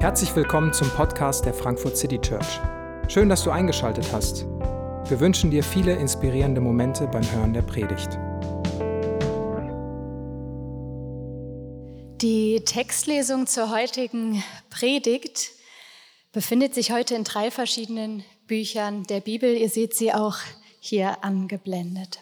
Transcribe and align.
Herzlich 0.00 0.36
willkommen 0.36 0.72
zum 0.72 0.88
Podcast 0.90 1.44
der 1.44 1.52
Frankfurt 1.52 1.96
City 1.96 2.20
Church. 2.20 2.60
Schön, 3.08 3.28
dass 3.28 3.42
du 3.42 3.50
eingeschaltet 3.50 4.12
hast. 4.12 4.44
Wir 5.08 5.18
wünschen 5.18 5.50
dir 5.50 5.64
viele 5.64 5.96
inspirierende 5.96 6.60
Momente 6.60 7.08
beim 7.08 7.28
Hören 7.32 7.52
der 7.52 7.62
Predigt. 7.62 8.16
Die 12.22 12.62
Textlesung 12.64 13.48
zur 13.48 13.72
heutigen 13.72 14.44
Predigt 14.70 15.50
befindet 16.30 16.74
sich 16.74 16.92
heute 16.92 17.16
in 17.16 17.24
drei 17.24 17.50
verschiedenen 17.50 18.22
Büchern 18.46 19.02
der 19.02 19.18
Bibel. 19.18 19.52
Ihr 19.52 19.68
seht 19.68 19.96
sie 19.96 20.14
auch 20.14 20.36
hier 20.78 21.24
angeblendet. 21.24 22.20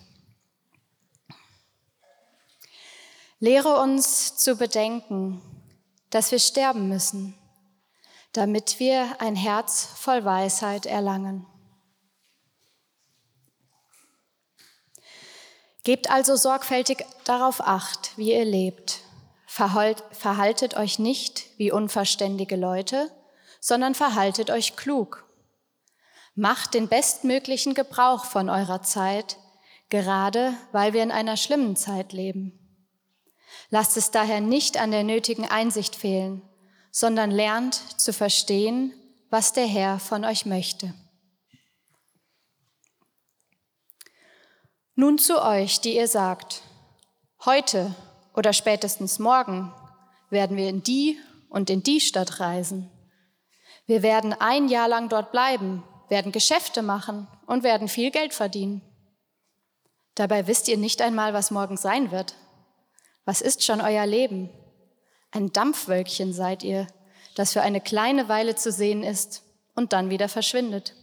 Lehre 3.39 3.83
uns 3.83 4.35
zu 4.39 4.57
bedenken, 4.57 5.43
dass 6.09 6.33
wir 6.33 6.39
sterben 6.39 6.89
müssen, 6.89 7.35
damit 8.37 8.79
wir 8.79 9.21
ein 9.21 9.35
Herz 9.35 9.89
voll 9.97 10.25
Weisheit 10.25 10.85
erlangen. 10.85 11.47
Gebt 15.85 16.11
also 16.11 16.37
sorgfältig 16.37 17.07
darauf 17.25 17.61
acht, 17.61 18.11
wie 18.17 18.35
ihr 18.35 18.45
lebt. 18.45 19.01
Verhaltet 19.47 20.77
euch 20.77 20.99
nicht 20.99 21.47
wie 21.57 21.71
unverständige 21.71 22.57
Leute, 22.57 23.11
sondern 23.61 23.95
verhaltet 23.95 24.51
euch 24.51 24.77
klug. 24.77 25.25
Macht 26.35 26.75
den 26.75 26.89
bestmöglichen 26.89 27.73
Gebrauch 27.73 28.27
von 28.27 28.51
eurer 28.51 28.83
Zeit, 28.83 29.39
gerade 29.89 30.53
weil 30.73 30.93
wir 30.93 31.03
in 31.03 31.13
einer 31.13 31.39
schlimmen 31.39 31.77
Zeit 31.77 32.13
leben. 32.13 32.59
Lasst 33.71 33.97
es 33.97 34.11
daher 34.11 34.41
nicht 34.41 34.77
an 34.77 34.91
der 34.91 35.05
nötigen 35.05 35.47
Einsicht 35.47 35.97
fehlen, 35.97 36.43
sondern 36.99 37.31
lernt 37.31 37.75
zu 38.01 38.11
verstehen, 38.15 38.95
was 39.29 39.53
der 39.53 39.67
Herr 39.67 39.99
von 39.99 40.25
euch 40.25 40.47
möchte. 40.47 40.95
Nun 44.95 45.19
zu 45.19 45.43
euch, 45.45 45.83
die 45.83 45.95
ihr 45.95 46.09
sagt, 46.09 46.63
heute 47.45 47.95
oder 48.35 48.55
spätestens 48.55 49.19
morgen 49.19 49.75
werden 50.31 50.57
wir 50.57 50.71
in 50.71 50.83
die 50.83 51.19
und 51.51 51.69
in 51.69 51.83
die 51.83 52.01
Stadt 52.01 52.41
reisen. 52.41 52.91
Wir 53.85 54.03
werden 54.03 54.33
ein 54.33 54.69
Jahr 54.69 54.89
lang 54.89 55.11
dort 55.11 55.33
bleiben, 55.33 55.85
werden 56.09 56.33
Geschäfte 56.33 56.81
machen 56.81 57.29
und 57.47 57.63
werden 57.63 57.89
viel 57.89 58.11
Geld 58.11 58.33
verdienen. 58.33 58.81
Dabei 60.15 60.47
wisst 60.47 60.67
ihr 60.67 60.79
nicht 60.79 61.03
einmal, 61.03 61.35
was 61.35 61.51
morgen 61.51 61.77
sein 61.77 62.11
wird. 62.11 62.37
Was 63.27 63.43
ist 63.43 63.63
schon 63.65 63.83
euer 63.83 64.07
Leben? 64.07 64.49
Ein 65.37 65.53
Dampfwölkchen 65.53 66.33
seid 66.33 66.63
ihr, 66.63 66.87
das 67.37 67.53
für 67.53 67.63
eine 67.63 67.81
kleine 67.81 68.29
Weile 68.29 68.57
zu 68.57 68.73
sehen 68.73 69.05
ist 69.05 69.45
und 69.77 69.93
dann 69.93 70.11
wieder 70.11 70.29
verschwindet. 70.29 70.95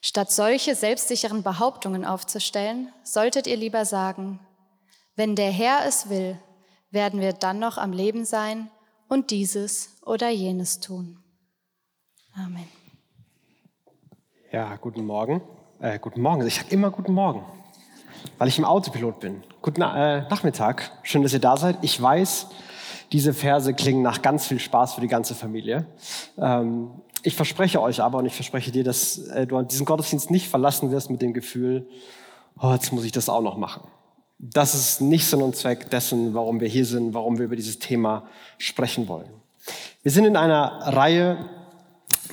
Statt 0.00 0.30
solche 0.30 0.74
selbstsicheren 0.74 1.42
Behauptungen 1.42 2.06
aufzustellen, 2.06 2.90
solltet 3.02 3.46
ihr 3.46 3.56
lieber 3.56 3.84
sagen, 3.84 4.40
wenn 5.14 5.36
der 5.36 5.50
Herr 5.50 5.84
es 5.86 6.08
will, 6.08 6.38
werden 6.90 7.20
wir 7.20 7.34
dann 7.34 7.58
noch 7.58 7.76
am 7.76 7.92
Leben 7.92 8.24
sein 8.24 8.70
und 9.08 9.30
dieses 9.30 9.90
oder 10.02 10.30
jenes 10.30 10.80
tun. 10.80 11.22
Amen. 12.34 12.68
Ja, 14.50 14.76
guten 14.76 15.04
Morgen. 15.04 15.42
Äh, 15.80 15.98
guten 15.98 16.22
Morgen. 16.22 16.46
Ich 16.46 16.54
sage 16.54 16.70
immer 16.70 16.90
guten 16.90 17.12
Morgen 17.12 17.44
weil 18.38 18.48
ich 18.48 18.58
im 18.58 18.64
Autopilot 18.64 19.20
bin. 19.20 19.42
Guten 19.62 19.82
äh, 19.82 20.28
Nachmittag, 20.28 20.90
schön, 21.02 21.22
dass 21.22 21.32
ihr 21.32 21.40
da 21.40 21.56
seid. 21.56 21.78
Ich 21.82 22.00
weiß, 22.00 22.48
diese 23.12 23.32
Verse 23.34 23.72
klingen 23.74 24.02
nach 24.02 24.22
ganz 24.22 24.46
viel 24.46 24.58
Spaß 24.58 24.94
für 24.94 25.00
die 25.00 25.08
ganze 25.08 25.34
Familie. 25.34 25.86
Ähm, 26.36 26.90
ich 27.22 27.34
verspreche 27.34 27.80
euch 27.80 28.00
aber 28.00 28.18
und 28.18 28.26
ich 28.26 28.34
verspreche 28.34 28.70
dir, 28.70 28.84
dass 28.84 29.18
äh, 29.28 29.46
du 29.46 29.60
diesen 29.62 29.86
Gottesdienst 29.86 30.30
nicht 30.30 30.48
verlassen 30.48 30.90
wirst 30.90 31.10
mit 31.10 31.22
dem 31.22 31.32
Gefühl, 31.32 31.88
oh, 32.60 32.72
jetzt 32.72 32.92
muss 32.92 33.04
ich 33.04 33.12
das 33.12 33.28
auch 33.28 33.42
noch 33.42 33.56
machen. 33.56 33.82
Das 34.38 34.74
ist 34.74 35.00
nicht 35.00 35.26
Sinn 35.26 35.42
und 35.42 35.56
Zweck 35.56 35.90
dessen, 35.90 36.32
warum 36.34 36.60
wir 36.60 36.68
hier 36.68 36.86
sind, 36.86 37.12
warum 37.12 37.38
wir 37.38 37.46
über 37.46 37.56
dieses 37.56 37.78
Thema 37.78 38.28
sprechen 38.56 39.08
wollen. 39.08 39.28
Wir 40.02 40.12
sind 40.12 40.24
in 40.24 40.36
einer 40.36 40.80
Reihe 40.84 41.44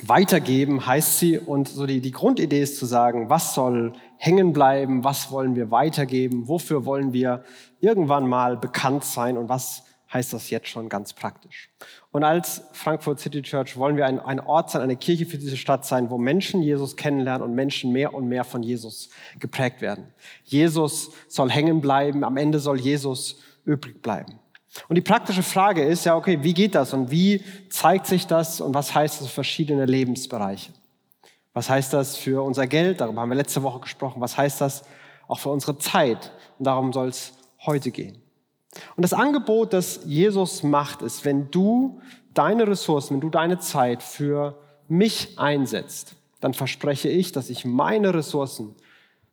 Weitergeben 0.02 0.86
heißt 0.86 1.18
sie 1.18 1.38
und 1.38 1.68
so 1.68 1.86
die, 1.86 2.00
die 2.00 2.10
Grundidee 2.10 2.60
ist 2.60 2.78
zu 2.78 2.84
sagen, 2.84 3.30
was 3.30 3.54
soll 3.54 3.94
hängen 4.18 4.52
bleiben, 4.52 5.04
was 5.04 5.30
wollen 5.30 5.56
wir 5.56 5.70
weitergeben, 5.70 6.48
wofür 6.48 6.84
wollen 6.84 7.12
wir 7.12 7.44
irgendwann 7.80 8.28
mal 8.28 8.56
bekannt 8.56 9.04
sein 9.04 9.38
und 9.38 9.48
was 9.48 9.84
heißt 10.12 10.32
das 10.32 10.50
jetzt 10.50 10.68
schon 10.68 10.88
ganz 10.88 11.12
praktisch. 11.12 11.70
Und 12.12 12.24
als 12.24 12.62
Frankfurt 12.72 13.20
City 13.20 13.42
Church 13.42 13.76
wollen 13.76 13.96
wir 13.96 14.06
ein, 14.06 14.20
ein 14.20 14.40
Ort 14.40 14.70
sein, 14.70 14.82
eine 14.82 14.96
Kirche 14.96 15.26
für 15.26 15.38
diese 15.38 15.56
Stadt 15.56 15.84
sein, 15.84 16.10
wo 16.10 16.18
Menschen 16.18 16.62
Jesus 16.62 16.96
kennenlernen 16.96 17.46
und 17.46 17.54
Menschen 17.54 17.92
mehr 17.92 18.14
und 18.14 18.28
mehr 18.28 18.44
von 18.44 18.62
Jesus 18.62 19.10
geprägt 19.38 19.80
werden. 19.80 20.08
Jesus 20.44 21.10
soll 21.28 21.50
hängen 21.50 21.80
bleiben, 21.80 22.24
am 22.24 22.36
Ende 22.36 22.60
soll 22.60 22.80
Jesus 22.80 23.40
übrig 23.64 24.00
bleiben. 24.00 24.38
Und 24.88 24.96
die 24.96 25.02
praktische 25.02 25.42
Frage 25.42 25.82
ist 25.82 26.04
ja, 26.04 26.16
okay, 26.16 26.38
wie 26.42 26.54
geht 26.54 26.74
das 26.74 26.92
und 26.92 27.10
wie 27.10 27.42
zeigt 27.70 28.06
sich 28.06 28.26
das 28.26 28.60
und 28.60 28.74
was 28.74 28.94
heißt 28.94 29.20
das 29.20 29.28
für 29.28 29.34
verschiedene 29.34 29.86
Lebensbereiche? 29.86 30.72
Was 31.52 31.70
heißt 31.70 31.94
das 31.94 32.16
für 32.16 32.44
unser 32.44 32.66
Geld? 32.66 33.00
Darüber 33.00 33.22
haben 33.22 33.30
wir 33.30 33.36
letzte 33.36 33.62
Woche 33.62 33.80
gesprochen. 33.80 34.20
Was 34.20 34.36
heißt 34.36 34.60
das 34.60 34.84
auch 35.26 35.38
für 35.38 35.48
unsere 35.48 35.78
Zeit? 35.78 36.30
Und 36.58 36.66
darum 36.66 36.92
soll 36.92 37.08
es 37.08 37.32
heute 37.64 37.90
gehen. 37.90 38.25
Und 38.96 39.02
das 39.02 39.12
Angebot, 39.12 39.72
das 39.72 40.00
Jesus 40.04 40.62
macht, 40.62 41.02
ist, 41.02 41.24
wenn 41.24 41.50
du 41.50 42.00
deine 42.34 42.66
Ressourcen, 42.66 43.14
wenn 43.14 43.20
du 43.20 43.30
deine 43.30 43.58
Zeit 43.58 44.02
für 44.02 44.58
mich 44.88 45.38
einsetzt, 45.38 46.16
dann 46.40 46.52
verspreche 46.54 47.08
ich, 47.08 47.32
dass 47.32 47.50
ich 47.50 47.64
meine 47.64 48.12
Ressourcen 48.12 48.74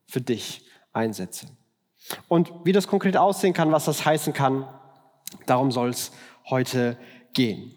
für 0.06 0.22
dich 0.22 0.66
einsetze. 0.94 1.48
Und 2.28 2.52
wie 2.64 2.72
das 2.72 2.88
konkret 2.88 3.18
aussehen 3.18 3.54
kann, 3.54 3.72
was 3.72 3.86
das 3.86 4.06
heißen 4.06 4.34
kann, 4.34 4.66
Darum 5.46 5.72
soll 5.72 5.90
es 5.90 6.12
heute 6.50 6.98
gehen. 7.34 7.74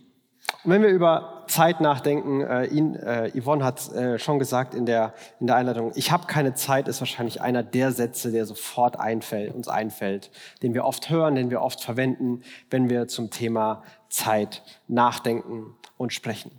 Und 0.64 0.70
wenn 0.70 0.82
wir 0.82 0.90
über 0.90 1.35
Zeit 1.48 1.80
nachdenken, 1.80 2.40
äh, 2.42 2.66
ihn, 2.66 2.94
äh, 2.96 3.30
Yvonne 3.38 3.64
hat 3.64 3.92
äh, 3.92 4.18
schon 4.18 4.38
gesagt 4.38 4.74
in 4.74 4.86
der, 4.86 5.14
in 5.40 5.46
der 5.46 5.56
Einleitung, 5.56 5.92
ich 5.94 6.12
habe 6.12 6.26
keine 6.26 6.54
Zeit, 6.54 6.88
ist 6.88 7.00
wahrscheinlich 7.00 7.40
einer 7.40 7.62
der 7.62 7.92
Sätze, 7.92 8.30
der 8.30 8.46
sofort 8.46 8.98
einfällt, 8.98 9.54
uns 9.54 9.68
einfällt, 9.68 10.30
den 10.62 10.74
wir 10.74 10.84
oft 10.84 11.10
hören, 11.10 11.34
den 11.34 11.50
wir 11.50 11.62
oft 11.62 11.82
verwenden, 11.82 12.42
wenn 12.70 12.90
wir 12.90 13.08
zum 13.08 13.30
Thema 13.30 13.82
Zeit 14.08 14.62
nachdenken 14.88 15.74
und 15.96 16.12
sprechen. 16.12 16.50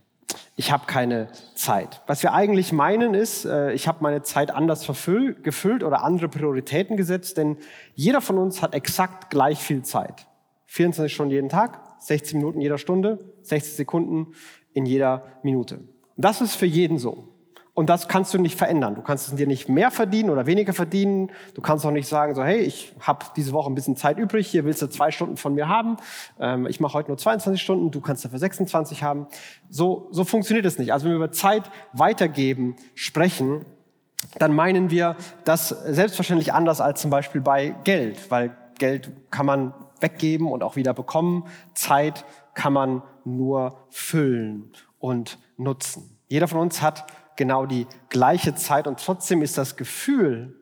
Ich 0.55 0.71
habe 0.71 0.85
keine 0.87 1.27
Zeit. 1.55 2.01
Was 2.07 2.23
wir 2.23 2.33
eigentlich 2.33 2.71
meinen 2.71 3.13
ist, 3.13 3.45
äh, 3.45 3.71
ich 3.73 3.87
habe 3.87 3.99
meine 4.01 4.23
Zeit 4.23 4.51
anders 4.51 4.83
verfüllt, 4.83 5.43
gefüllt 5.43 5.83
oder 5.83 6.03
andere 6.03 6.27
Prioritäten 6.29 6.97
gesetzt, 6.97 7.37
denn 7.37 7.57
jeder 7.95 8.21
von 8.21 8.37
uns 8.37 8.61
hat 8.61 8.73
exakt 8.73 9.29
gleich 9.29 9.59
viel 9.59 9.83
Zeit. 9.83 10.27
24 10.65 11.13
Stunden 11.13 11.31
jeden 11.31 11.49
Tag, 11.49 11.79
60 11.99 12.35
Minuten 12.35 12.61
jeder 12.61 12.77
Stunde, 12.77 13.19
60 13.43 13.75
Sekunden 13.75 14.33
in 14.77 14.85
jeder 14.85 15.23
Minute. 15.41 15.79
Das 16.17 16.39
ist 16.39 16.55
für 16.55 16.67
jeden 16.67 16.99
so. 16.99 17.29
Und 17.73 17.89
das 17.89 18.07
kannst 18.07 18.31
du 18.33 18.37
nicht 18.37 18.57
verändern. 18.57 18.93
Du 18.93 19.01
kannst 19.01 19.27
es 19.27 19.35
dir 19.35 19.47
nicht 19.47 19.69
mehr 19.69 19.89
verdienen 19.89 20.29
oder 20.29 20.45
weniger 20.45 20.73
verdienen. 20.73 21.31
Du 21.55 21.61
kannst 21.61 21.83
auch 21.85 21.91
nicht 21.91 22.07
sagen, 22.07 22.35
so 22.35 22.43
hey, 22.43 22.59
ich 22.59 22.93
habe 22.99 23.25
diese 23.35 23.53
Woche 23.53 23.71
ein 23.71 23.75
bisschen 23.75 23.95
Zeit 23.95 24.19
übrig, 24.19 24.47
hier 24.47 24.65
willst 24.65 24.83
du 24.83 24.87
zwei 24.87 25.09
Stunden 25.09 25.35
von 25.35 25.55
mir 25.55 25.67
haben. 25.67 25.97
Ähm, 26.39 26.67
ich 26.67 26.79
mache 26.79 26.93
heute 26.93 27.09
nur 27.09 27.17
22 27.17 27.59
Stunden, 27.59 27.89
du 27.89 28.01
kannst 28.01 28.23
dafür 28.23 28.37
26 28.37 29.01
haben. 29.01 29.27
So, 29.69 30.07
so 30.11 30.25
funktioniert 30.25 30.65
es 30.65 30.77
nicht. 30.77 30.93
Also 30.93 31.05
wenn 31.05 31.13
wir 31.13 31.17
über 31.17 31.31
Zeit 31.31 31.69
weitergeben 31.93 32.75
sprechen, 32.93 33.65
dann 34.37 34.53
meinen 34.53 34.91
wir 34.91 35.15
das 35.43 35.69
selbstverständlich 35.69 36.53
anders 36.53 36.81
als 36.81 37.01
zum 37.01 37.09
Beispiel 37.09 37.41
bei 37.41 37.75
Geld, 37.83 38.29
weil 38.29 38.55
Geld 38.77 39.11
kann 39.31 39.47
man 39.47 39.73
weggeben 39.99 40.47
und 40.51 40.63
auch 40.63 40.75
wieder 40.75 40.93
bekommen. 40.93 41.45
Zeit 41.73 42.25
kann 42.57 42.73
man 42.73 43.01
nur 43.23 43.85
füllen 43.89 44.73
und 44.99 45.37
nutzen. 45.55 46.17
Jeder 46.27 46.47
von 46.47 46.59
uns 46.59 46.81
hat 46.81 47.05
genau 47.35 47.65
die 47.65 47.87
gleiche 48.09 48.55
Zeit 48.55 48.87
und 48.87 48.99
trotzdem 48.99 49.41
ist 49.41 49.57
das 49.57 49.77
Gefühl, 49.77 50.59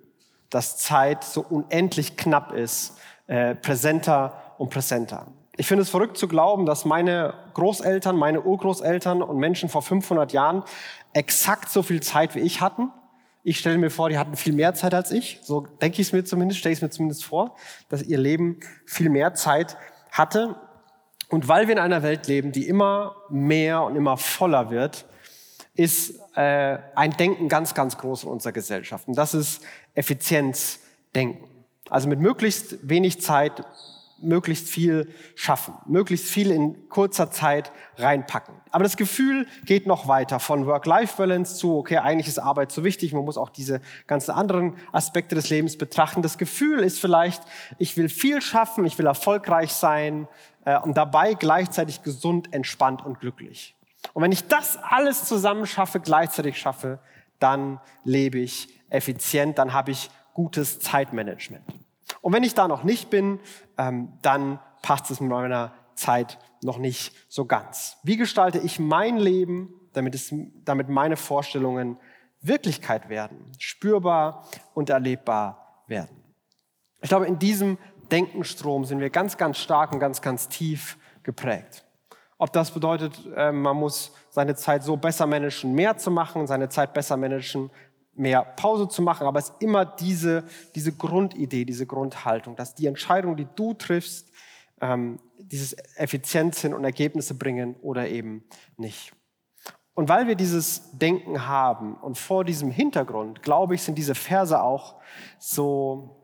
dass 0.50 0.78
Zeit 0.78 1.24
so 1.24 1.42
unendlich 1.42 2.18
knapp 2.18 2.52
ist, 2.52 2.98
äh, 3.28 3.56
präsenter 3.56 4.56
und 4.58 4.70
präsenter. 4.70 5.28
Ich 5.58 5.68
finde 5.68 5.84
es 5.84 5.90
verrückt 5.90 6.18
zu 6.18 6.28
glauben, 6.28 6.66
dass 6.66 6.86
meine 6.86 7.34
Großeltern, 7.54 8.18
meine 8.18 8.42
Urgroßeltern 8.42 9.22
und 9.22 9.38
Menschen 9.38 9.70
vor 9.70 9.82
500 9.82 10.34
Jahren 10.34 10.64
exakt 11.14 11.70
so 11.70 11.82
viel 11.82 12.04
Zeit 12.04 12.36
wie 12.36 12.42
ich 12.42 12.60
hatten 12.62 12.92
ich 13.48 13.60
stelle 13.60 13.78
mir 13.78 13.92
vor, 13.92 14.10
die 14.10 14.18
hatten 14.18 14.36
viel 14.36 14.54
mehr 14.54 14.74
Zeit 14.74 14.96
als 14.96 15.12
ich. 15.12 15.40
So 15.44 15.68
denke 15.80 16.02
ich 16.02 16.08
es 16.08 16.14
mir 16.14 16.24
zumindest, 16.26 16.60
stelle 16.60 16.74
ich 16.74 16.80
es 16.80 16.82
mir 16.82 16.90
zumindest 16.90 17.24
vor, 17.26 17.56
dass 17.90 18.02
ihr 18.02 18.18
Leben 18.18 18.60
viel 18.88 19.12
mehr 19.12 19.36
Zeit 19.36 19.78
hatte. 20.10 20.56
Und 21.30 21.48
weil 21.48 21.68
wir 21.68 21.74
in 21.74 21.80
einer 21.80 22.04
Welt 22.04 22.28
leben, 22.28 22.52
die 22.52 22.68
immer 22.68 23.16
mehr 23.30 23.84
und 23.84 23.96
immer 23.96 24.18
voller 24.18 24.70
wird, 24.70 25.06
ist 25.76 26.20
äh, 26.36 26.78
ein 26.96 27.12
Denken 27.18 27.50
ganz, 27.50 27.74
ganz 27.74 27.98
groß 27.98 28.24
in 28.24 28.30
unserer 28.30 28.54
Gesellschaft. 28.54 29.08
Und 29.08 29.18
das 29.18 29.34
ist 29.34 29.62
Effizienzdenken. 29.94 31.48
Also 31.90 32.08
mit 32.08 32.20
möglichst 32.20 32.88
wenig 32.88 33.22
Zeit 33.22 33.64
möglichst 34.26 34.68
viel 34.68 35.14
schaffen, 35.36 35.74
möglichst 35.86 36.28
viel 36.28 36.52
in 36.52 36.90
kurzer 36.90 37.32
Zeit 37.32 37.72
reinpacken. 37.98 38.56
Aber 38.72 38.84
das 38.84 38.98
Gefühl 38.98 39.48
geht 39.66 39.88
noch 39.88 40.08
weiter 40.08 40.40
von 40.40 40.66
Work-Life-Balance 40.66 41.56
zu, 41.56 41.78
okay, 41.78 41.98
eigentlich 41.98 42.28
ist 42.28 42.40
Arbeit 42.40 42.72
so 42.72 42.84
wichtig, 42.84 43.14
man 43.14 43.24
muss 43.24 43.38
auch 43.38 43.50
diese 43.50 43.82
ganzen 44.08 44.32
anderen 44.32 44.76
Aspekte 44.92 45.36
des 45.36 45.50
Lebens 45.50 45.78
betrachten. 45.78 46.22
Das 46.22 46.38
Gefühl 46.38 46.80
ist 46.80 47.00
vielleicht, 47.00 47.44
ich 47.78 47.96
will 47.98 48.10
viel 48.10 48.42
schaffen, 48.42 48.86
ich 48.86 48.98
will 48.98 49.06
erfolgreich 49.06 49.74
sein 49.74 50.28
äh, 50.66 50.78
und 50.80 50.98
dabei 50.98 51.34
gleichzeitig 51.34 52.04
gesund, 52.04 52.54
entspannt 52.54 53.06
und 53.06 53.20
glücklich. 53.20 53.76
Und 54.14 54.24
wenn 54.24 54.32
ich 54.32 54.48
das 54.48 54.78
alles 54.78 55.26
zusammen 55.26 55.66
schaffe, 55.66 56.00
gleichzeitig 56.00 56.60
schaffe, 56.60 57.00
dann 57.40 57.80
lebe 58.04 58.40
ich 58.40 58.70
effizient, 58.90 59.58
dann 59.58 59.74
habe 59.74 59.92
ich 59.92 60.10
gutes 60.34 60.80
Zeitmanagement. 60.80 61.64
Und 62.26 62.34
wenn 62.34 62.42
ich 62.42 62.56
da 62.56 62.68
noch 62.68 62.84
nicht 62.84 63.12
bin, 63.12 63.40
ähm, 63.78 64.12
dann 64.24 64.60
passt 64.82 65.12
es 65.12 65.22
mit 65.22 65.30
meiner 65.30 65.76
Zeit 65.94 66.40
noch 66.64 66.80
nicht 66.80 67.16
so 67.30 67.46
ganz. 67.46 67.98
Wie 68.02 68.18
gestalte 68.18 68.58
ich 68.58 68.80
mein 68.80 69.18
Leben, 69.18 69.72
damit, 69.94 70.16
es, 70.16 70.34
damit 70.64 70.90
meine 70.90 71.18
Vorstellungen 71.18 72.00
Wirklichkeit 72.42 73.10
werden, 73.10 73.52
spürbar 73.60 74.44
und 74.74 74.90
erlebbar 74.90 75.84
werden? 75.86 76.24
Ich 77.00 77.10
glaube, 77.10 77.28
in 77.28 77.38
diesem 77.38 77.78
Denkenstrom 78.10 78.86
sind 78.86 79.02
wir 79.02 79.12
ganz, 79.12 79.38
ganz 79.38 79.60
stark 79.60 79.92
und 79.92 80.00
ganz, 80.00 80.20
ganz 80.20 80.50
tief 80.50 80.98
geprägt. 81.22 81.86
Ob 82.40 82.52
das 82.52 82.72
bedeutet, 82.72 83.22
äh, 83.36 83.52
man 83.52 83.78
muss 83.78 84.14
seine 84.32 84.56
Zeit 84.56 84.82
so 84.82 84.98
besser 84.98 85.28
managen, 85.28 85.76
mehr 85.76 85.96
zu 85.98 86.10
machen, 86.10 86.48
seine 86.48 86.70
Zeit 86.70 86.92
besser 86.96 87.18
managen, 87.18 87.70
mehr 88.16 88.44
Pause 88.44 88.88
zu 88.88 89.02
machen, 89.02 89.28
aber 89.28 89.40
es 89.40 89.50
ist 89.50 89.62
immer 89.62 89.86
diese, 89.86 90.46
diese 90.74 90.94
Grundidee, 90.94 91.66
diese 91.66 91.86
Grundhaltung, 91.86 92.56
dass 92.56 92.76
die 92.76 92.88
Entscheidungen, 92.88 93.38
die 93.38 93.48
du 93.56 93.74
triffst, 93.74 94.32
ähm, 94.82 95.20
dieses 95.38 95.74
Effizienz 95.96 96.62
sind 96.62 96.74
und 96.74 96.84
Ergebnisse 96.84 97.36
bringen 97.36 97.76
oder 97.82 98.08
eben 98.08 98.44
nicht. 98.78 99.14
Und 99.94 100.10
weil 100.10 100.28
wir 100.28 100.36
dieses 100.36 100.92
Denken 100.92 101.48
haben 101.48 101.96
und 101.96 102.18
vor 102.18 102.44
diesem 102.44 102.72
Hintergrund, 102.72 103.42
glaube 103.44 103.76
ich, 103.76 103.84
sind 103.84 103.98
diese 103.98 104.16
Verse 104.16 104.62
auch 104.62 104.96
so 105.40 106.22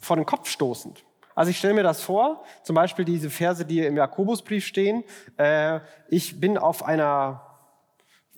vor 0.00 0.16
den 0.16 0.26
Kopf 0.26 0.48
stoßend. 0.48 1.04
Also 1.34 1.50
ich 1.50 1.58
stelle 1.58 1.74
mir 1.74 1.82
das 1.82 2.02
vor, 2.02 2.42
zum 2.62 2.74
Beispiel 2.74 3.04
diese 3.04 3.28
Verse, 3.28 3.64
die 3.64 3.80
im 3.80 3.96
Jakobusbrief 3.96 4.64
stehen. 4.64 5.04
Äh, 5.36 5.80
ich 6.08 6.40
bin 6.40 6.56
auf 6.56 6.82
einer 6.82 7.42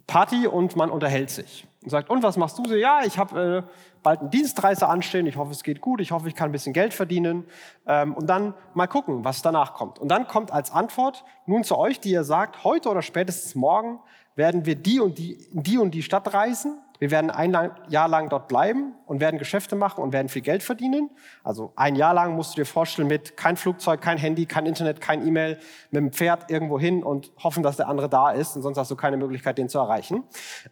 Party 0.07 0.47
und 0.47 0.75
man 0.75 0.91
unterhält 0.91 1.31
sich 1.31 1.68
und 1.89 1.91
sagt, 1.91 2.11
und 2.11 2.23
was 2.23 2.37
machst 2.37 2.59
du 2.59 2.67
so? 2.67 2.75
Ja, 2.75 3.01
ich 3.03 3.17
habe 3.17 3.65
äh, 3.67 3.73
bald 4.03 4.21
einen 4.21 4.31
Dienstreise 4.31 4.89
anstehen, 4.89 5.27
ich 5.27 5.37
hoffe, 5.37 5.53
es 5.53 5.63
geht 5.63 5.81
gut, 5.81 6.03
ich 6.03 6.11
hoffe, 6.11 6.29
ich 6.29 6.35
kann 6.35 6.51
ein 6.51 6.53
bisschen 6.53 6.75
Geld 6.75 6.93
verdienen 6.93 7.47
ähm, 7.87 8.13
und 8.13 8.27
dann 8.27 8.53
mal 8.75 8.87
gucken, 8.87 9.25
was 9.25 9.41
danach 9.41 9.73
kommt. 9.73 9.99
Und 9.99 10.09
dann 10.09 10.29
kommt 10.29 10.53
als 10.53 10.71
Antwort 10.71 11.25
nun 11.47 11.65
zu 11.65 11.79
euch, 11.79 11.99
die 11.99 12.11
ihr 12.11 12.25
sagt, 12.25 12.63
heute 12.63 12.91
oder 12.91 13.01
spätestens 13.01 13.55
morgen 13.55 14.01
werden 14.37 14.67
wir 14.67 14.77
die 14.77 15.01
und 15.01 15.17
die, 15.17 15.39
die 15.51 15.79
und 15.79 15.93
die 15.93 16.03
Stadt 16.03 16.35
reisen 16.35 16.79
wir 16.99 17.13
werden 17.13 17.31
ein 17.31 17.57
Jahr 17.89 18.09
lang 18.09 18.29
dort 18.29 18.49
bleiben 18.49 18.95
und 19.07 19.21
werden 19.21 19.39
Geschäfte 19.39 19.77
machen 19.77 20.03
und 20.03 20.13
werden 20.13 20.29
viel 20.29 20.43
Geld 20.43 20.65
verdienen. 20.65 21.11
Also 21.45 21.73
ein 21.77 21.95
Jahr 21.95 22.13
lang 22.13 22.35
musst 22.35 22.53
du 22.53 22.63
dir 22.63 22.67
vorstellen 22.67 23.07
mit 23.07 23.37
kein 23.37 23.57
Flugzeug, 23.57 24.01
kein 24.01 24.19
Handy, 24.19 24.47
kein 24.47 24.67
Internet, 24.67 25.01
kein 25.01 25.25
E-Mail, 25.27 25.59
mit 25.91 26.01
dem 26.01 26.13
Pferd 26.13 26.51
irgendwo 26.51 26.79
hin 26.79 27.05
und 27.05 27.31
hoffen, 27.43 27.63
dass 27.63 27.77
der 27.77 27.89
andere 27.89 28.09
da 28.09 28.31
ist 28.31 28.57
und 28.57 28.63
sonst 28.63 28.79
hast 28.79 28.91
du 28.91 28.97
keine 28.97 29.17
Möglichkeit, 29.17 29.59
den 29.59 29.69
zu 29.69 29.79
erreichen. 29.79 30.25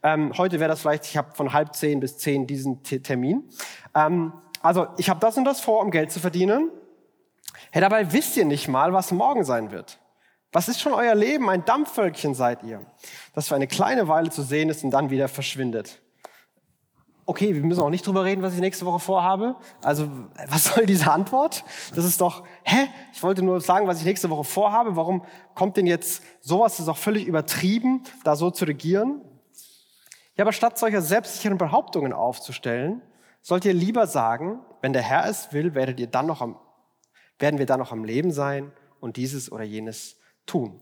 Ähm, 0.03 0.33
heute 0.37 0.59
wäre 0.59 0.69
das 0.69 0.81
vielleicht, 0.81 1.05
ich 1.07 1.17
habe 1.17 1.33
von 1.35 1.53
halb 1.53 1.75
zehn 1.75 2.01
bis 2.01 2.19
zehn 2.19 2.47
diesen 2.47 2.83
T 2.83 2.99
Termin. 2.99 3.49
Ähm, 3.95 4.33
also 4.63 4.89
ich 4.97 5.09
habe 5.09 5.21
das 5.21 5.37
und 5.37 5.45
das 5.45 5.61
vor, 5.61 5.81
um 5.81 5.93
Geld 5.93 6.11
zu 6.11 6.19
verdienen. 6.19 6.71
Hey, 7.71 7.81
dabei 7.81 8.13
wisst 8.13 8.37
ihr 8.37 8.45
nicht 8.45 8.67
mal, 8.67 8.93
was 8.93 9.13
morgen 9.13 9.45
sein 9.45 9.71
wird. 9.71 10.01
Was 10.51 10.69
ist 10.69 10.81
schon 10.81 10.93
euer 10.93 11.15
Leben? 11.15 11.49
Ein 11.51 11.65
Dampfwölkchen 11.65 12.35
seid 12.35 12.63
ihr, 12.65 12.81
das 13.35 13.49
für 13.49 13.55
eine 13.55 13.67
kleine 13.67 14.09
Weile 14.09 14.31
zu 14.31 14.43
sehen 14.43 14.71
ist 14.71 14.83
und 14.83 14.91
dann 14.91 15.11
wieder 15.11 15.29
verschwindet 15.29 16.01
okay, 17.27 17.55
wir 17.55 17.63
müssen 17.63 17.81
auch 17.81 17.91
nicht 17.91 18.07
drüber 18.07 18.25
reden, 18.25 18.43
was 18.43 18.55
ich 18.55 18.61
nächste 18.61 18.87
Woche 18.87 19.01
vorhabe. 19.01 19.57
Also, 19.83 20.09
was 20.49 20.65
soll 20.65 20.87
diese 20.87 21.11
Antwort? 21.11 21.65
Das 21.95 22.05
ist 22.05 22.21
doch, 22.21 22.45
hä? 22.63 22.89
Ich 23.13 23.23
wollte 23.23 23.43
nur 23.43 23.61
sagen, 23.61 23.89
was 23.89 23.99
ich 23.99 24.05
nächste 24.05 24.31
Woche 24.31 24.45
vorhabe. 24.45 24.97
Warum 24.97 25.25
kommt 25.55 25.77
denn 25.77 25.87
jetzt 25.87 26.23
sowas? 26.41 26.75
Das 26.75 26.81
ist 26.81 26.89
auch 26.89 26.97
völlig 26.97 27.27
übertrieben, 27.27 28.03
da 28.25 28.37
so 28.37 28.51
zu 28.51 28.65
regieren. 28.65 29.21
Ja, 30.37 30.45
aber 30.45 30.53
statt 30.53 30.79
solcher 30.79 31.03
selbstsicheren 31.03 31.59
Behauptungen 31.59 32.13
aufzustellen, 32.13 33.03
sollt 33.43 33.65
ihr 33.65 33.75
lieber 33.75 34.07
sagen, 34.07 34.61
wenn 34.81 34.93
der 34.93 35.03
Herr 35.03 35.27
es 35.27 35.53
will, 35.53 35.75
werdet 35.75 35.99
ihr 35.99 36.07
dann 36.07 36.27
noch 36.27 36.41
am, 36.41 36.59
werden 37.39 37.59
wir 37.59 37.67
dann 37.67 37.81
noch 37.81 37.93
am 37.93 38.05
Leben 38.05 38.31
sein 38.31 38.73
und 39.01 39.17
dieses 39.17 39.51
oder 39.51 39.65
jenes 39.65 40.17
tun. 40.47 40.81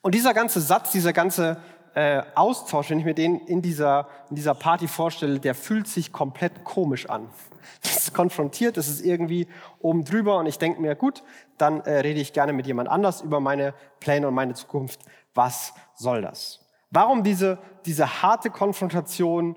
Und 0.00 0.14
dieser 0.14 0.34
ganze 0.34 0.60
Satz, 0.60 0.92
dieser 0.92 1.12
ganze 1.12 1.62
äh, 1.94 2.22
Austausch, 2.34 2.90
wenn 2.90 2.98
ich 2.98 3.04
mir 3.04 3.14
den 3.14 3.38
in 3.40 3.62
dieser, 3.62 4.08
in 4.30 4.36
dieser 4.36 4.54
Party 4.54 4.88
vorstelle, 4.88 5.38
der 5.38 5.54
fühlt 5.54 5.86
sich 5.86 6.12
komplett 6.12 6.64
komisch 6.64 7.08
an. 7.08 7.28
Das 7.82 7.96
ist 7.96 8.14
konfrontiert, 8.14 8.76
das 8.76 8.88
ist 8.88 9.04
irgendwie 9.04 9.46
oben 9.80 10.04
drüber 10.04 10.38
und 10.38 10.46
ich 10.46 10.58
denke 10.58 10.80
mir, 10.80 10.94
gut, 10.96 11.22
dann 11.58 11.80
äh, 11.82 12.00
rede 12.00 12.20
ich 12.20 12.32
gerne 12.32 12.52
mit 12.52 12.66
jemand 12.66 12.88
anders 12.88 13.22
über 13.22 13.40
meine 13.40 13.72
Pläne 14.00 14.26
und 14.28 14.34
meine 14.34 14.54
Zukunft. 14.54 15.00
Was 15.34 15.72
soll 15.94 16.22
das? 16.22 16.60
Warum 16.90 17.22
diese, 17.22 17.58
diese 17.86 18.22
harte 18.22 18.50
Konfrontation? 18.50 19.56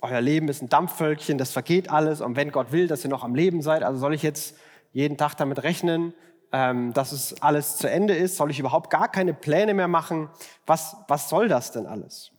Euer 0.00 0.20
Leben 0.20 0.48
ist 0.48 0.62
ein 0.62 0.68
Dampfwölkchen, 0.68 1.38
das 1.38 1.50
vergeht 1.52 1.90
alles 1.90 2.20
und 2.20 2.36
wenn 2.36 2.52
Gott 2.52 2.72
will, 2.72 2.86
dass 2.86 3.04
ihr 3.04 3.10
noch 3.10 3.24
am 3.24 3.34
Leben 3.34 3.62
seid, 3.62 3.82
also 3.82 3.98
soll 3.98 4.14
ich 4.14 4.22
jetzt 4.22 4.56
jeden 4.92 5.16
Tag 5.16 5.34
damit 5.34 5.62
rechnen, 5.62 6.14
ähm, 6.52 6.92
dass 6.92 7.12
es 7.12 7.40
alles 7.42 7.76
zu 7.76 7.88
Ende 7.88 8.14
ist? 8.14 8.36
Soll 8.36 8.50
ich 8.50 8.58
überhaupt 8.58 8.90
gar 8.90 9.10
keine 9.10 9.34
Pläne 9.34 9.74
mehr 9.74 9.88
machen? 9.88 10.28
Was, 10.66 10.96
was 11.08 11.28
soll 11.28 11.48
das 11.48 11.72
denn 11.72 11.86
alles? 11.86 12.32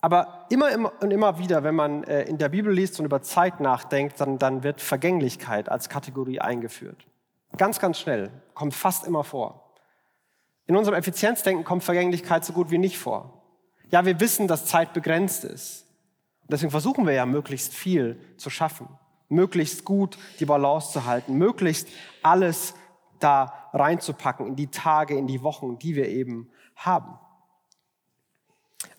Aber 0.00 0.46
immer, 0.50 0.70
immer 0.70 0.92
und 1.00 1.12
immer 1.12 1.38
wieder, 1.38 1.62
wenn 1.62 1.74
man 1.74 2.04
äh, 2.04 2.22
in 2.22 2.38
der 2.38 2.48
Bibel 2.48 2.72
liest 2.72 2.98
und 2.98 3.06
über 3.06 3.22
Zeit 3.22 3.60
nachdenkt, 3.60 4.20
dann, 4.20 4.38
dann 4.38 4.64
wird 4.64 4.80
Vergänglichkeit 4.80 5.68
als 5.68 5.88
Kategorie 5.88 6.40
eingeführt. 6.40 7.06
Ganz, 7.56 7.78
ganz 7.78 8.00
schnell, 8.00 8.30
kommt 8.54 8.74
fast 8.74 9.06
immer 9.06 9.22
vor. 9.22 9.72
In 10.66 10.76
unserem 10.76 10.96
Effizienzdenken 10.96 11.64
kommt 11.64 11.84
Vergänglichkeit 11.84 12.44
so 12.44 12.52
gut 12.52 12.70
wie 12.70 12.78
nicht 12.78 12.98
vor. 12.98 13.42
Ja, 13.90 14.04
wir 14.04 14.18
wissen, 14.20 14.48
dass 14.48 14.66
Zeit 14.66 14.92
begrenzt 14.92 15.44
ist. 15.44 15.86
Deswegen 16.48 16.70
versuchen 16.70 17.06
wir 17.06 17.12
ja 17.12 17.26
möglichst 17.26 17.72
viel 17.72 18.18
zu 18.38 18.50
schaffen 18.50 18.88
möglichst 19.32 19.84
gut 19.84 20.18
die 20.38 20.44
Balance 20.44 20.92
zu 20.92 21.04
halten, 21.04 21.34
möglichst 21.34 21.88
alles 22.22 22.74
da 23.18 23.52
reinzupacken 23.72 24.46
in 24.46 24.56
die 24.56 24.68
Tage, 24.68 25.16
in 25.16 25.26
die 25.26 25.42
Wochen, 25.42 25.78
die 25.78 25.96
wir 25.96 26.08
eben 26.08 26.50
haben. 26.76 27.18